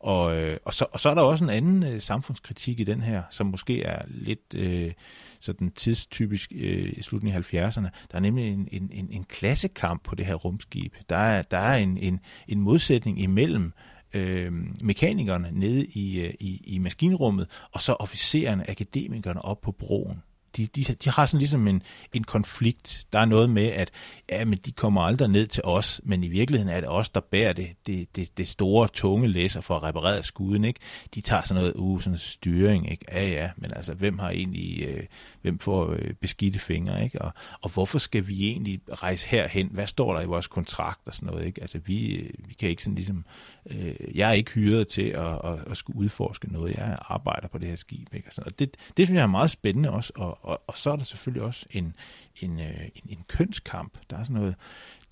Og, 0.00 0.36
øh, 0.36 0.56
og, 0.64 0.74
så, 0.74 0.86
og 0.92 1.00
så 1.00 1.08
er 1.08 1.14
der 1.14 1.22
også 1.22 1.44
en 1.44 1.50
anden 1.50 1.82
øh, 1.82 2.00
samfundskritik 2.00 2.80
i 2.80 2.84
den 2.84 3.02
her, 3.02 3.22
som 3.30 3.46
måske 3.46 3.82
er 3.82 4.02
lidt 4.08 4.54
øh, 4.56 4.92
sådan 5.40 5.70
tidstypisk 5.70 6.52
øh, 6.56 6.92
i 6.96 7.02
slutningen 7.02 7.38
af 7.38 7.54
70'erne. 7.54 7.88
Der 8.10 8.16
er 8.16 8.20
nemlig 8.20 8.48
en, 8.48 8.68
en, 8.72 8.90
en, 8.92 9.08
en 9.10 9.24
klassekamp 9.24 10.02
på 10.04 10.14
det 10.14 10.26
her 10.26 10.34
rumskib. 10.34 10.94
Der 11.08 11.16
er, 11.16 11.42
der 11.42 11.58
er 11.58 11.76
en, 11.76 11.98
en, 11.98 12.20
en 12.48 12.60
modsætning 12.60 13.20
imellem 13.20 13.72
øh, 14.14 14.52
mekanikerne 14.82 15.50
nede 15.52 15.86
i, 15.86 16.20
øh, 16.20 16.34
i, 16.40 16.60
i 16.64 16.78
maskinrummet, 16.78 17.48
og 17.72 17.80
så 17.80 17.92
officererne, 17.92 18.70
akademikerne 18.70 19.44
op 19.44 19.60
på 19.60 19.72
broen 19.72 20.22
de, 20.56 20.66
de, 20.66 20.82
de 20.84 21.10
har 21.10 21.26
sådan 21.26 21.38
ligesom 21.38 21.68
en, 21.68 21.82
en 22.12 22.24
konflikt. 22.24 23.06
Der 23.12 23.18
er 23.18 23.24
noget 23.24 23.50
med, 23.50 23.66
at 23.66 23.90
ja, 24.30 24.44
men 24.44 24.58
de 24.58 24.72
kommer 24.72 25.02
aldrig 25.02 25.28
ned 25.28 25.46
til 25.46 25.64
os, 25.64 26.00
men 26.04 26.24
i 26.24 26.28
virkeligheden 26.28 26.74
er 26.74 26.80
det 26.80 26.88
os, 26.88 27.08
der 27.08 27.20
bærer 27.20 27.52
det, 27.52 27.66
det, 27.86 28.16
det, 28.16 28.38
det 28.38 28.48
store, 28.48 28.88
tunge 28.88 29.28
læser 29.28 29.60
for 29.60 29.76
at 29.76 29.82
reparere 29.82 30.22
skuden. 30.22 30.64
Ikke? 30.64 30.80
De 31.14 31.20
tager 31.20 31.42
sådan 31.42 31.62
noget, 31.62 31.74
uh, 31.76 32.00
sådan 32.00 32.18
styring. 32.18 32.90
Ikke? 32.90 33.04
Ja, 33.12 33.28
ja, 33.28 33.50
men 33.56 33.70
altså, 33.76 33.94
hvem 33.94 34.18
har 34.18 34.30
egentlig, 34.30 34.82
øh, 34.82 35.02
hvem 35.42 35.58
får 35.58 35.92
øh, 35.92 36.14
beskidte 36.14 36.58
fingre? 36.58 37.04
Ikke? 37.04 37.22
Og, 37.22 37.32
og 37.60 37.70
hvorfor 37.70 37.98
skal 37.98 38.28
vi 38.28 38.48
egentlig 38.48 38.80
rejse 38.92 39.28
herhen? 39.28 39.68
Hvad 39.72 39.86
står 39.86 40.14
der 40.14 40.20
i 40.20 40.26
vores 40.26 40.46
kontrakt 40.46 41.00
og 41.06 41.14
sådan 41.14 41.26
noget? 41.26 41.46
Ikke? 41.46 41.60
Altså, 41.60 41.78
vi, 41.86 42.14
øh, 42.14 42.30
vi 42.48 42.54
kan 42.54 42.68
ikke 42.68 42.82
sådan 42.82 42.94
ligesom, 42.94 43.24
øh, 43.66 43.94
jeg 44.14 44.28
er 44.28 44.32
ikke 44.32 44.50
hyret 44.50 44.88
til 44.88 45.08
at, 45.08 45.40
at, 45.44 45.58
at 45.70 45.76
skulle 45.76 45.98
udforske 45.98 46.52
noget. 46.52 46.74
Jeg 46.74 46.98
arbejder 47.00 47.48
på 47.48 47.58
det 47.58 47.68
her 47.68 47.76
skib. 47.76 48.14
Ikke? 48.14 48.28
Og, 48.28 48.32
sådan. 48.32 48.52
og 48.52 48.58
det, 48.58 48.76
det 48.96 49.06
synes 49.06 49.16
jeg 49.16 49.22
er 49.22 49.26
meget 49.26 49.50
spændende 49.50 49.90
også, 49.90 50.12
og, 50.16 50.43
og, 50.44 50.62
og 50.66 50.78
så 50.78 50.90
er 50.90 50.96
der 50.96 51.04
selvfølgelig 51.04 51.42
også 51.42 51.66
en, 51.70 51.94
en, 52.40 52.60
øh, 52.60 52.84
en, 52.94 53.02
en 53.08 53.24
kønskamp. 53.28 53.98
Der 54.10 54.16
er 54.16 54.24
sådan 54.24 54.36
noget, 54.36 54.54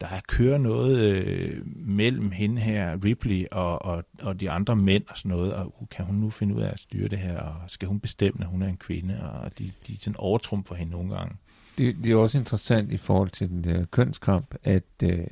der 0.00 0.20
kører 0.28 0.58
noget 0.58 0.98
øh, 0.98 1.62
mellem 1.76 2.30
hende 2.30 2.62
her, 2.62 3.04
Ripley, 3.04 3.46
og, 3.50 3.82
og, 3.82 4.04
og 4.22 4.40
de 4.40 4.50
andre 4.50 4.76
mænd 4.76 5.04
og 5.08 5.18
sådan 5.18 5.30
noget, 5.30 5.54
og 5.54 5.82
uh, 5.82 5.88
kan 5.88 6.04
hun 6.04 6.14
nu 6.14 6.30
finde 6.30 6.54
ud 6.54 6.62
af 6.62 6.72
at 6.72 6.78
styre 6.78 7.08
det 7.08 7.18
her, 7.18 7.38
og 7.38 7.70
skal 7.70 7.88
hun 7.88 8.00
bestemme, 8.00 8.44
at 8.44 8.50
hun 8.50 8.62
er 8.62 8.66
en 8.66 8.76
kvinde, 8.76 9.30
og 9.30 9.58
de, 9.58 9.72
de 9.86 9.96
sådan 10.00 10.16
overtrumfer 10.16 10.74
hende 10.74 10.92
nogle 10.92 11.14
gange. 11.14 11.36
Det, 11.78 11.96
det 12.04 12.12
er 12.12 12.16
også 12.16 12.38
interessant 12.38 12.92
i 12.92 12.96
forhold 12.96 13.30
til 13.30 13.48
den 13.48 13.64
der 13.64 13.84
kønskamp, 13.84 14.54
at, 14.62 14.84
øh, 15.02 15.26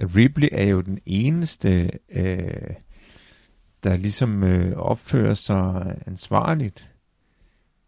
at 0.00 0.16
Ripley 0.16 0.48
er 0.52 0.64
jo 0.64 0.80
den 0.80 0.98
eneste, 1.06 1.90
øh, 2.08 2.74
der 3.84 3.96
ligesom 3.96 4.42
øh, 4.42 4.76
opfører 4.76 5.34
sig 5.34 5.96
ansvarligt 6.06 6.90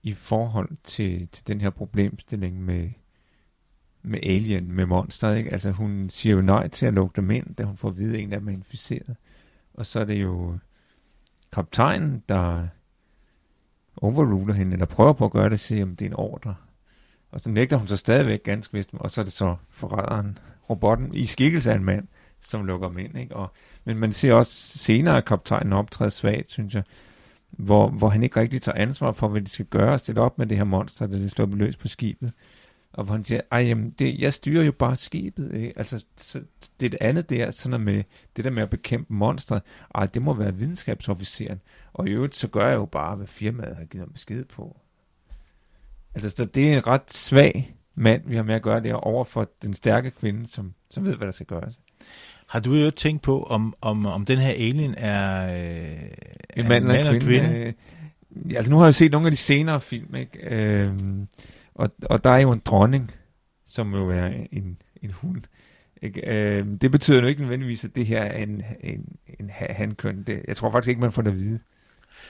i 0.03 0.15
forhold 0.15 0.69
til, 0.85 1.29
til 1.29 1.47
den 1.47 1.61
her 1.61 1.71
problemstilling 1.71 2.63
med, 2.63 2.91
med 4.03 4.19
alien, 4.23 4.73
med 4.73 4.87
monster. 4.87 5.33
Ikke? 5.33 5.53
Altså 5.53 5.71
hun 5.71 6.11
siger 6.11 6.35
jo 6.35 6.43
nej 6.43 6.69
til 6.69 6.87
at 6.87 6.95
lukke 6.95 7.17
dem 7.17 7.31
ind, 7.31 7.55
da 7.55 7.63
hun 7.63 7.77
får 7.77 7.89
at 7.89 7.99
vide, 7.99 8.15
at 8.15 8.21
en 8.21 8.33
af 8.33 8.39
dem 8.39 8.49
er 8.49 8.53
inficeret. 8.53 9.17
Og 9.75 9.87
så 9.87 10.01
er 10.01 10.05
det 10.05 10.23
jo 10.23 10.59
kaptajnen, 11.53 12.23
der 12.29 12.67
overruler 13.97 14.55
hende, 14.55 14.73
eller 14.73 14.87
prøver 14.87 15.13
på 15.13 15.25
at 15.25 15.33
gøre 15.33 15.51
det, 15.51 15.61
siger, 15.61 15.87
at 15.87 15.99
det 15.99 16.03
er 16.03 16.09
en 16.09 16.15
ordre. 16.15 16.55
Og 17.31 17.41
så 17.41 17.51
nægter 17.51 17.77
hun 17.77 17.89
så 17.89 17.97
stadigvæk 17.97 18.43
ganske 18.43 18.73
vist, 18.73 18.91
og 18.93 19.11
så 19.11 19.21
er 19.21 19.25
det 19.25 19.33
så 19.33 19.57
forræderen, 19.71 20.39
robotten, 20.71 21.15
i 21.15 21.27
skikkelse 21.27 21.73
af 21.73 21.77
en 21.77 21.85
mand, 21.85 22.09
som 22.41 22.65
lukker 22.65 22.89
dem 22.89 22.99
ind. 22.99 23.19
Ikke? 23.19 23.37
Og, 23.37 23.53
men 23.85 23.97
man 23.97 24.13
ser 24.13 24.35
også 24.35 24.79
senere, 24.79 25.17
at 25.17 25.25
kaptajnen 25.25 25.73
optræder 25.73 26.11
svagt, 26.11 26.51
synes 26.51 26.75
jeg 26.75 26.83
hvor, 27.51 27.89
hvor 27.89 28.09
han 28.09 28.23
ikke 28.23 28.41
rigtig 28.41 28.63
tager 28.63 28.79
ansvar 28.79 29.13
for, 29.13 29.29
hvad 29.29 29.41
de 29.41 29.51
skal 29.51 29.67
gøre, 29.67 29.93
og 29.93 30.01
stille 30.01 30.21
op 30.21 30.39
med 30.39 30.47
det 30.47 30.57
her 30.57 30.65
monster, 30.65 31.07
der 31.07 31.19
det 31.19 31.31
slår 31.31 31.47
løs 31.47 31.77
på 31.77 31.89
skibet. 31.89 32.33
Og 32.93 33.05
hvor 33.05 33.15
han 33.15 33.25
siger, 33.25 33.41
ej, 33.51 33.61
jamen, 33.61 33.91
det, 33.91 34.19
jeg 34.19 34.35
styrer 34.35 34.65
jo 34.65 34.73
bare 34.73 34.97
skibet. 34.97 35.55
Ikke? 35.55 35.73
Altså, 35.77 36.05
så, 36.17 36.43
det 36.81 36.97
andet 37.01 37.31
der, 37.31 37.51
sådan 37.51 37.81
med 37.81 38.03
det 38.37 38.45
der 38.45 38.51
med 38.51 38.63
at 38.63 38.71
bekæmpe 38.71 39.15
monstre, 39.15 39.61
ej, 39.95 40.07
det 40.07 40.23
må 40.23 40.35
være 40.35 40.55
videnskabsofficeren. 40.55 41.61
Og 41.93 42.09
i 42.09 42.11
øvrigt, 42.11 42.37
så 42.37 42.49
gør 42.49 42.69
jeg 42.69 42.77
jo 42.77 42.87
bare, 42.87 43.17
hvad 43.17 43.27
firmaet 43.27 43.77
har 43.77 43.85
givet 43.85 44.07
mig 44.07 44.13
besked 44.13 44.45
på. 44.45 44.77
Altså, 46.15 46.31
så 46.31 46.45
det 46.45 46.73
er 46.73 46.77
en 46.77 46.87
ret 46.87 47.13
svag 47.13 47.77
mand, 47.95 48.23
vi 48.27 48.37
har 48.37 48.43
med 48.43 48.55
at 48.55 48.63
gøre 48.63 48.81
der 48.81 48.95
over 48.95 49.25
for 49.25 49.51
den 49.63 49.75
stærke 49.75 50.11
kvinde, 50.11 50.49
som, 50.49 50.75
som 50.91 51.05
ved, 51.05 51.17
hvad 51.17 51.27
der 51.27 51.33
skal 51.33 51.47
gøres. 51.47 51.81
Har 52.51 52.61
du 52.61 52.75
jo 52.75 52.91
tænkt 52.91 53.23
på, 53.23 53.43
om, 53.43 53.75
om, 53.81 54.07
om 54.07 54.25
den 54.25 54.39
her 54.39 54.51
alien 54.51 54.95
er, 54.99 55.47
øh, 55.47 56.03
en 56.57 56.69
mand 56.69 56.85
eller 56.85 57.11
en 57.11 57.21
kvinde? 57.21 57.49
kvinde? 57.49 57.75
Øh, 58.47 58.53
altså 58.57 58.73
nu 58.73 58.79
har 58.79 58.85
jeg 58.85 58.95
set 58.95 59.13
nogle 59.13 59.27
af 59.27 59.31
de 59.31 59.37
senere 59.37 59.81
film, 59.81 60.15
ikke? 60.15 60.57
Øh, 60.57 60.93
og, 61.75 61.91
og 62.03 62.25
der 62.25 62.31
er 62.31 62.39
jo 62.39 62.53
en 62.53 62.63
dronning, 62.65 63.11
som 63.67 63.95
jo 63.95 64.11
er 64.11 64.27
en, 64.53 64.79
en 65.03 65.11
hund. 65.11 65.43
Ikke? 66.03 66.57
Øh, 66.59 66.67
det 66.81 66.91
betyder 66.91 67.21
jo 67.21 67.27
ikke 67.27 67.41
nødvendigvis, 67.41 67.85
at 67.85 67.97
det 67.97 68.07
her 68.07 68.23
er 68.23 68.43
en, 68.43 68.63
en, 68.81 69.05
en 69.41 69.51
hankøn. 69.55 70.23
Det, 70.23 70.43
jeg 70.49 70.57
tror 70.57 70.71
faktisk 70.71 70.89
ikke, 70.89 71.01
man 71.01 71.13
får 71.13 71.23
det 71.23 71.31
at 71.31 71.37
vide. 71.37 71.59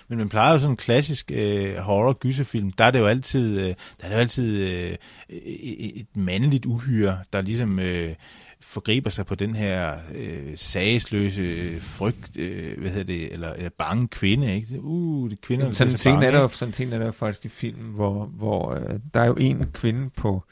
Men 0.09 0.19
man 0.19 0.29
plejer 0.29 0.53
jo 0.53 0.59
sådan 0.59 0.73
en 0.73 0.77
klassisk 0.77 1.31
øh, 1.35 1.77
horror-gyserfilm, 1.77 2.73
der 2.73 2.85
er 2.85 2.91
det 2.91 2.99
jo 2.99 3.07
altid, 3.07 3.59
øh, 3.59 3.75
der 4.01 4.05
er 4.05 4.09
det 4.09 4.15
jo 4.15 4.21
altid 4.21 4.63
øh, 4.63 4.97
et 5.29 6.07
mandligt 6.15 6.67
uhyre, 6.67 7.19
der 7.33 7.41
ligesom 7.41 7.79
øh, 7.79 8.15
forgriber 8.61 9.11
sig 9.11 9.27
på 9.27 9.35
den 9.35 9.55
her 9.55 9.99
øh, 10.14 10.57
sagesløse 10.57 11.81
frygt, 11.81 12.38
øh, 12.38 12.81
hvad 12.81 12.90
hedder 12.90 13.05
det, 13.05 13.33
eller, 13.33 13.53
eller 13.53 13.70
bange 13.79 14.09
kvinde, 14.09 14.55
ikke? 14.55 14.81
Uh, 14.81 15.31
det 15.31 15.40
kvinder, 15.40 15.73
sådan 15.73 15.92
en 15.92 15.96
scene 15.96 16.27
er 16.27 16.31
der, 16.31 16.49
sådan 16.49 16.88
en 16.88 16.92
er 16.92 16.99
der 16.99 17.12
faktisk 17.12 17.44
i 17.44 17.49
filmen, 17.49 17.94
hvor, 17.94 18.25
hvor 18.25 18.75
øh, 18.75 19.01
der 19.14 19.20
er 19.20 19.27
jo 19.27 19.35
en 19.35 19.66
kvinde 19.73 20.11
på 20.11 20.44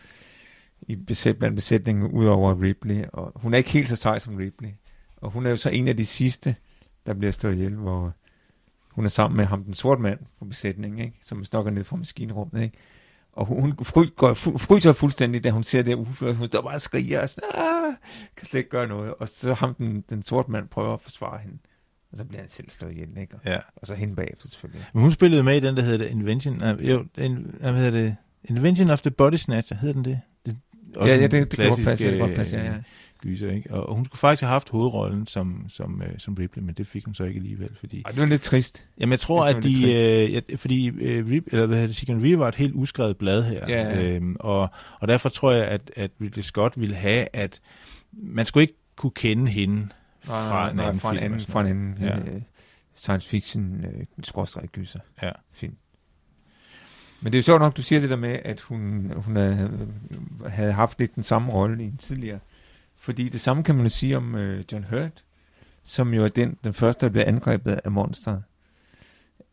i 0.83 0.97
besæt, 0.97 1.39
blandt 1.39 1.55
besætningen 1.57 2.11
ud 2.11 2.27
over 2.27 2.63
Ripley, 2.63 3.05
og 3.13 3.33
hun 3.37 3.55
er 3.55 3.59
ikke 3.59 3.71
helt 3.71 3.89
så 3.89 3.97
sej 3.97 4.19
som 4.19 4.37
Ripley. 4.37 4.71
Og 5.17 5.31
hun 5.31 5.47
er 5.47 5.51
jo 5.51 5.57
så 5.57 5.71
en 5.71 5.89
af 5.89 5.97
de 5.97 6.07
sidste, 6.07 6.55
der 7.07 7.15
bliver 7.15 7.33
stået 7.33 7.55
ihjel, 7.55 7.75
hvor 7.75 8.13
hun 8.91 9.05
er 9.05 9.09
sammen 9.09 9.37
med 9.37 9.45
ham, 9.45 9.65
den 9.65 9.75
sorte 9.75 10.03
mand 10.03 10.19
på 10.39 10.45
besætningen, 10.45 11.01
ikke? 11.01 11.19
som 11.23 11.45
stokker 11.45 11.71
ned 11.71 11.85
fra 11.85 11.97
maskinrummet. 11.97 12.63
Ikke? 12.63 12.77
Og 13.39 13.47
hun 13.47 13.75
fry, 13.83 14.07
går, 14.17 14.35
fryser 14.35 14.93
fuldstændig, 14.93 15.45
da 15.45 15.51
hun 15.51 15.63
ser 15.63 15.83
det 15.83 15.95
uføre. 15.95 16.35
Hun 16.35 16.47
står 16.47 16.63
bare 16.63 16.75
og 16.75 16.81
skriger 16.81 17.21
og 17.21 17.29
sådan, 17.29 17.51
ah, 17.55 17.95
kan 18.37 18.47
slet 18.47 18.59
ikke 18.59 18.71
gøre 18.71 18.87
noget. 18.87 19.15
Og 19.15 19.29
så 19.29 19.55
ham, 19.55 19.75
den, 19.75 20.05
den 20.11 20.23
sorte 20.23 20.51
mand, 20.51 20.69
prøver 20.69 20.95
at 20.95 21.01
forsvare 21.01 21.39
hende. 21.39 21.59
Og 22.13 22.19
så 22.19 22.25
bliver 22.25 22.41
han 22.41 22.49
selv 22.49 22.71
slået 22.71 22.93
ihjel, 22.93 23.09
ikke? 23.21 23.35
Og, 23.35 23.41
ja. 23.45 23.59
og 23.77 23.87
så 23.87 23.95
hende 23.95 24.17
bagefter 24.17 24.49
selvfølgelig. 24.49 24.87
Men 24.93 25.03
hun 25.03 25.13
spillede 25.13 25.43
med 25.43 25.57
i 25.57 25.61
den, 25.61 25.77
der 25.77 25.83
hedder 25.83 26.07
Invention. 26.07 26.63
Uh, 26.63 26.89
jo, 26.91 27.05
den, 27.17 27.55
hvad 27.61 27.75
hedder 27.75 27.91
det? 27.91 28.17
Invention 28.45 28.91
of 28.91 29.01
the 29.01 29.11
Body 29.11 29.35
Snatcher, 29.35 29.77
hedder 29.77 29.95
den 29.95 30.05
det? 30.05 30.21
det 30.47 30.57
ja, 30.97 31.07
ja, 31.07 31.23
det, 31.23 31.33
det 31.33 31.51
kan 31.51 31.69
godt 31.69 31.85
passe, 31.85 32.05
ja, 32.05 32.11
det 32.11 32.19
kan 32.19 32.29
godt 32.29 32.37
passe, 32.37 32.57
ja, 32.57 32.65
ja. 32.65 32.79
Øh, 33.25 33.31
gyser, 33.31 33.51
ikke? 33.53 33.75
Og 33.75 33.95
hun 33.95 34.05
skulle 34.05 34.19
faktisk 34.19 34.43
have 34.43 34.49
haft 34.51 34.69
hovedrollen 34.69 35.27
som, 35.27 35.65
som, 35.69 36.03
øh, 36.03 36.19
som 36.19 36.35
Ripley, 36.35 36.63
men 36.63 36.75
det 36.75 36.87
fik 36.87 37.05
hun 37.05 37.15
så 37.15 37.25
ikke 37.25 37.39
alligevel, 37.39 37.71
fordi... 37.79 38.03
Ej, 38.07 38.11
det 38.11 38.21
var 38.21 38.27
lidt 38.27 38.43
trist. 38.43 38.89
Jamen, 39.01 39.11
jeg 39.11 39.21
tror, 39.21 39.47
Det 39.47 39.55
at 39.57 39.65
de... 39.65 39.95
Øh, 39.95 40.33
ja, 40.33 40.41
fordi 40.57 40.87
øh, 40.89 41.31
Rip, 41.31 41.45
eller 41.47 41.67
hvad 41.67 41.77
hedder 41.77 41.87
det, 41.89 41.97
Sigourney 41.97 42.23
Weaver 42.25 42.39
var 42.39 42.49
et 42.49 42.55
helt 42.55 42.75
uskrevet 42.75 43.17
blad 43.17 43.43
her. 43.43 43.65
Ja, 43.69 43.83
ja. 43.83 44.03
Øhm, 44.15 44.37
og, 44.41 44.69
og 45.01 45.09
derfor 45.09 45.29
tror 45.29 45.53
jeg, 45.53 45.65
at, 45.67 45.91
at 45.97 46.11
Ridley 46.21 46.43
Scott 46.43 46.81
ville 46.81 46.95
have, 46.97 47.27
at 47.33 47.61
man 48.13 48.45
skulle 48.47 48.63
ikke 48.63 48.75
kunne 48.97 49.11
kende 49.11 49.51
hende 49.53 49.89
fra 50.25 50.71
en 50.71 50.81
anden 50.81 51.01
fra 51.01 51.11
en 51.11 51.15
film. 51.17 51.25
anden, 51.25 51.35
og 51.37 51.41
sådan 51.41 51.53
fra 51.53 51.61
en 51.61 51.67
anden 51.67 51.97
Ja. 52.01 52.17
øh, 52.19 52.43
science 52.95 53.29
fiction 53.29 53.85
øh, 53.85 54.05
skråstrej 54.23 54.67
gyser 54.67 55.01
Ja. 55.23 55.31
film. 55.53 55.77
Men 57.21 57.33
det 57.33 57.39
er 57.39 57.41
jo 57.41 57.45
sjovt 57.45 57.61
nok, 57.61 57.77
du 57.77 57.83
siger 57.83 58.01
det 58.01 58.11
der 58.11 58.17
med, 58.17 58.39
at 58.45 58.61
hun, 58.61 59.13
hun 59.17 59.37
havde, 59.37 59.89
havde 60.49 60.73
haft 60.73 60.99
lidt 60.99 61.15
den 61.15 61.23
samme 61.23 61.53
rolle 61.53 61.83
i 61.83 61.87
en 61.87 61.97
tidligere. 61.97 62.39
Fordi 62.99 63.29
det 63.29 63.41
samme 63.41 63.63
kan 63.63 63.75
man 63.75 63.85
jo 63.85 63.91
sige 63.91 64.17
om 64.17 64.35
øh, 64.35 64.65
John 64.73 64.85
Hurt, 64.91 65.25
som 65.83 66.15
jo 66.15 66.25
er 66.25 66.29
den, 66.29 66.57
den 66.65 66.75
første, 66.75 67.07
der 67.07 67.13
blev 67.13 67.25
angrebet 67.27 67.81
af 67.85 67.93
monsteret. 67.93 68.43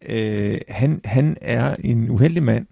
Øh, 0.01 0.57
han, 0.69 1.01
han 1.05 1.37
er 1.41 1.75
en 1.79 2.09
uheldig 2.09 2.43
mand 2.43 2.67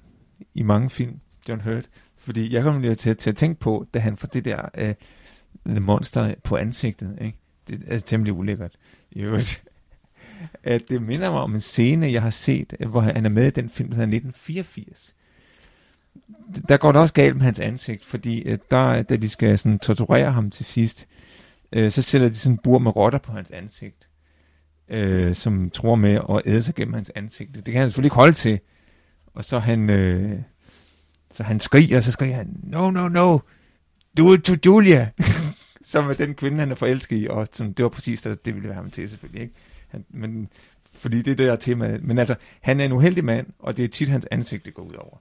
i 0.54 0.64
mange 0.64 0.90
film, 0.90 1.20
John 1.50 1.62
Hurt. 1.62 1.90
Fordi 2.18 2.54
jeg 2.54 2.64
kommer 2.64 2.82
lige 2.82 2.96
til, 2.96 3.18
til 3.18 3.30
at 3.30 3.36
tænke 3.36 3.60
på, 3.60 3.88
da 3.94 4.00
han 4.00 4.18
får 4.18 4.28
det 4.28 4.46
der 4.46 4.70
øh, 4.78 5.82
monster 5.82 6.34
på 6.44 6.56
ansigtet. 6.56 7.18
Ikke? 7.22 7.38
Det 7.68 7.84
er 7.88 8.00
temmelig 8.00 8.34
ulækkert. 8.34 8.78
I 9.12 9.22
øvrigt. 9.22 9.64
At 10.64 10.82
det 10.90 11.02
minder 11.02 11.32
mig 11.32 11.42
om 11.42 11.54
en 11.56 11.62
scene, 11.62 12.12
jeg 12.12 12.22
har 12.22 12.30
set, 12.30 12.74
hvor 12.88 13.00
han 13.00 13.26
er 13.26 13.30
med 13.30 13.48
i 13.48 13.50
den 13.50 13.70
film, 13.70 13.90
der 13.90 13.96
hedder 13.96 14.18
1984. 14.18 15.14
Der 16.70 16.78
går 16.78 16.92
det 16.92 17.02
også 17.02 17.14
galt 17.14 17.36
med 17.36 17.44
hans 17.44 17.60
ansigt, 17.60 18.06
fordi 18.06 18.42
øh, 18.42 18.58
der, 18.72 18.86
øh, 18.86 19.04
da 19.10 19.16
de 19.16 19.30
skal 19.30 19.58
sådan, 19.58 19.80
torturere 19.80 20.32
ham 20.32 20.52
til 20.52 20.66
sidst, 20.66 21.08
øh, 21.72 21.92
så 21.92 22.02
sætter 22.02 22.30
de 22.30 22.36
sådan 22.36 22.54
en 22.54 22.60
bur 22.64 22.80
med 22.80 22.96
rotter 22.96 23.20
på 23.20 23.32
hans 23.32 23.52
ansigt, 23.52 24.10
øh, 24.90 25.36
som 25.36 25.70
tror 25.70 25.96
med 25.96 26.20
at 26.30 26.42
æde 26.46 26.64
sig 26.64 26.76
gennem 26.76 26.94
hans 26.94 27.12
ansigt. 27.16 27.56
Det 27.56 27.66
kan 27.66 27.76
han 27.76 27.90
selvfølgelig 27.90 28.08
ikke 28.08 28.16
holde 28.16 28.34
til. 28.34 28.60
Og 29.34 29.46
så 29.46 29.60
han, 29.60 29.90
øh, 29.90 30.40
så 31.34 31.44
han 31.44 31.60
skriger, 31.60 31.98
og 31.98 32.04
så 32.04 32.12
skriger 32.12 32.36
han, 32.36 32.60
no, 32.64 32.92
no, 32.92 33.08
no, 33.08 33.38
do 34.18 34.34
it 34.34 34.44
to 34.44 34.54
Julia. 34.66 35.10
som 35.84 36.10
er 36.10 36.14
den 36.14 36.34
kvinde, 36.36 36.60
han 36.60 36.72
er 36.72 36.76
forelsket 36.76 37.18
i, 37.18 37.28
og 37.30 37.48
som, 37.54 37.74
det 37.74 37.84
var 37.84 37.90
præcis 37.90 38.22
det, 38.22 38.46
det 38.46 38.56
ville 38.56 38.70
være 38.70 38.78
ham 38.78 38.92
til 38.92 39.10
selvfølgelig, 39.10 39.42
ikke? 39.42 39.54
Han, 39.88 40.06
men, 40.10 40.50
fordi 40.94 41.18
det 41.18 41.32
er 41.32 41.36
det 41.36 41.48
der 41.48 41.56
tema. 41.56 41.98
Men 42.02 42.18
altså, 42.18 42.36
han 42.62 42.80
er 42.80 42.86
en 42.86 42.92
uheldig 42.92 43.26
mand, 43.26 43.48
og 43.60 43.78
det 43.78 43.84
er 43.86 43.88
tit 43.88 44.10
hans 44.10 44.28
ansigt, 44.32 44.66
det 44.66 44.74
går 44.74 44.84
ud 44.84 44.94
over. 44.94 45.18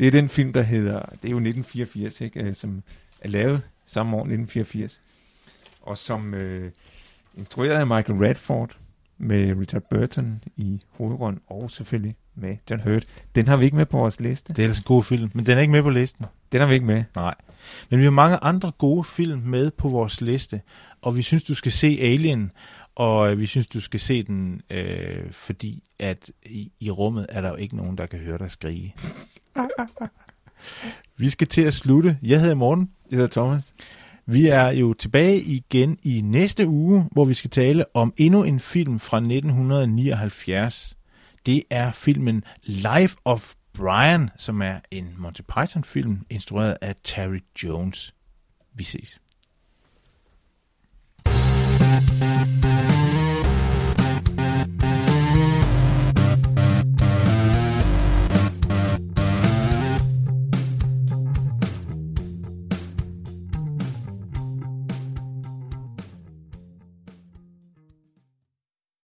Det 0.00 0.06
er 0.06 0.10
den 0.10 0.28
film, 0.28 0.52
der 0.52 0.62
hedder, 0.62 0.98
det 0.98 1.28
er 1.28 1.30
jo 1.30 1.36
1984, 1.36 2.20
ikke? 2.20 2.40
Øh, 2.40 2.54
som 2.54 2.82
er 3.20 3.28
lavet 3.28 3.62
samme 3.86 4.16
år, 4.16 4.20
1984, 4.20 5.00
og 5.80 5.98
som 5.98 6.34
øh, 6.34 6.70
instrueret 7.36 7.80
af 7.80 7.86
Michael 7.86 8.18
Radford, 8.26 8.76
med 9.18 9.54
Richard 9.60 9.82
Burton 9.90 10.42
i 10.56 10.80
hovedrollen, 10.90 11.40
og 11.46 11.70
selvfølgelig 11.70 12.14
med 12.34 12.56
John 12.70 12.82
Hurt. 12.82 13.04
Den 13.34 13.48
har 13.48 13.56
vi 13.56 13.64
ikke 13.64 13.76
med 13.76 13.86
på 13.86 13.98
vores 13.98 14.20
liste. 14.20 14.52
Det 14.52 14.58
er 14.58 14.62
ellers 14.62 14.78
en 14.78 14.84
god 14.84 15.04
film, 15.04 15.30
men 15.34 15.46
den 15.46 15.56
er 15.56 15.60
ikke 15.60 15.72
med 15.72 15.82
på 15.82 15.90
listen. 15.90 16.26
Den 16.52 16.60
har 16.60 16.68
vi 16.68 16.74
ikke 16.74 16.86
med. 16.86 17.04
Nej. 17.16 17.34
Men 17.90 17.98
vi 17.98 18.04
har 18.04 18.10
mange 18.10 18.36
andre 18.36 18.72
gode 18.78 19.04
film 19.04 19.40
med 19.40 19.70
på 19.70 19.88
vores 19.88 20.20
liste, 20.20 20.60
og 21.02 21.16
vi 21.16 21.22
synes, 21.22 21.44
du 21.44 21.54
skal 21.54 21.72
se 21.72 21.98
Alien, 22.00 22.52
og 22.94 23.38
vi 23.38 23.46
synes, 23.46 23.66
du 23.66 23.80
skal 23.80 24.00
se 24.00 24.22
den, 24.22 24.62
øh, 24.70 25.32
fordi 25.32 25.82
at 25.98 26.30
i, 26.46 26.72
i 26.80 26.90
rummet 26.90 27.26
er 27.28 27.40
der 27.40 27.48
jo 27.48 27.56
ikke 27.56 27.76
nogen, 27.76 27.98
der 27.98 28.06
kan 28.06 28.18
høre 28.18 28.38
dig 28.38 28.50
skrige. 28.50 28.94
Vi 31.16 31.30
skal 31.30 31.46
til 31.46 31.62
at 31.62 31.74
slutte. 31.74 32.18
Jeg 32.22 32.40
hedder 32.40 32.54
Morten. 32.54 32.90
Jeg 33.10 33.16
hedder 33.16 33.30
Thomas. 33.30 33.74
Vi 34.26 34.46
er 34.46 34.68
jo 34.68 34.92
tilbage 34.94 35.40
igen 35.40 35.98
i 36.02 36.20
næste 36.20 36.68
uge, 36.68 37.08
hvor 37.12 37.24
vi 37.24 37.34
skal 37.34 37.50
tale 37.50 37.84
om 37.94 38.14
endnu 38.16 38.44
en 38.44 38.60
film 38.60 39.00
fra 39.00 39.16
1979. 39.16 40.96
Det 41.46 41.62
er 41.70 41.92
filmen 41.92 42.44
Life 42.62 43.16
of 43.24 43.54
Brian, 43.72 44.30
som 44.36 44.62
er 44.62 44.80
en 44.90 45.14
Monty 45.18 45.40
Python-film, 45.40 46.26
instrueret 46.30 46.76
af 46.80 46.94
Terry 47.04 47.40
Jones. 47.62 48.14
Vi 48.74 48.84
ses. 48.84 49.20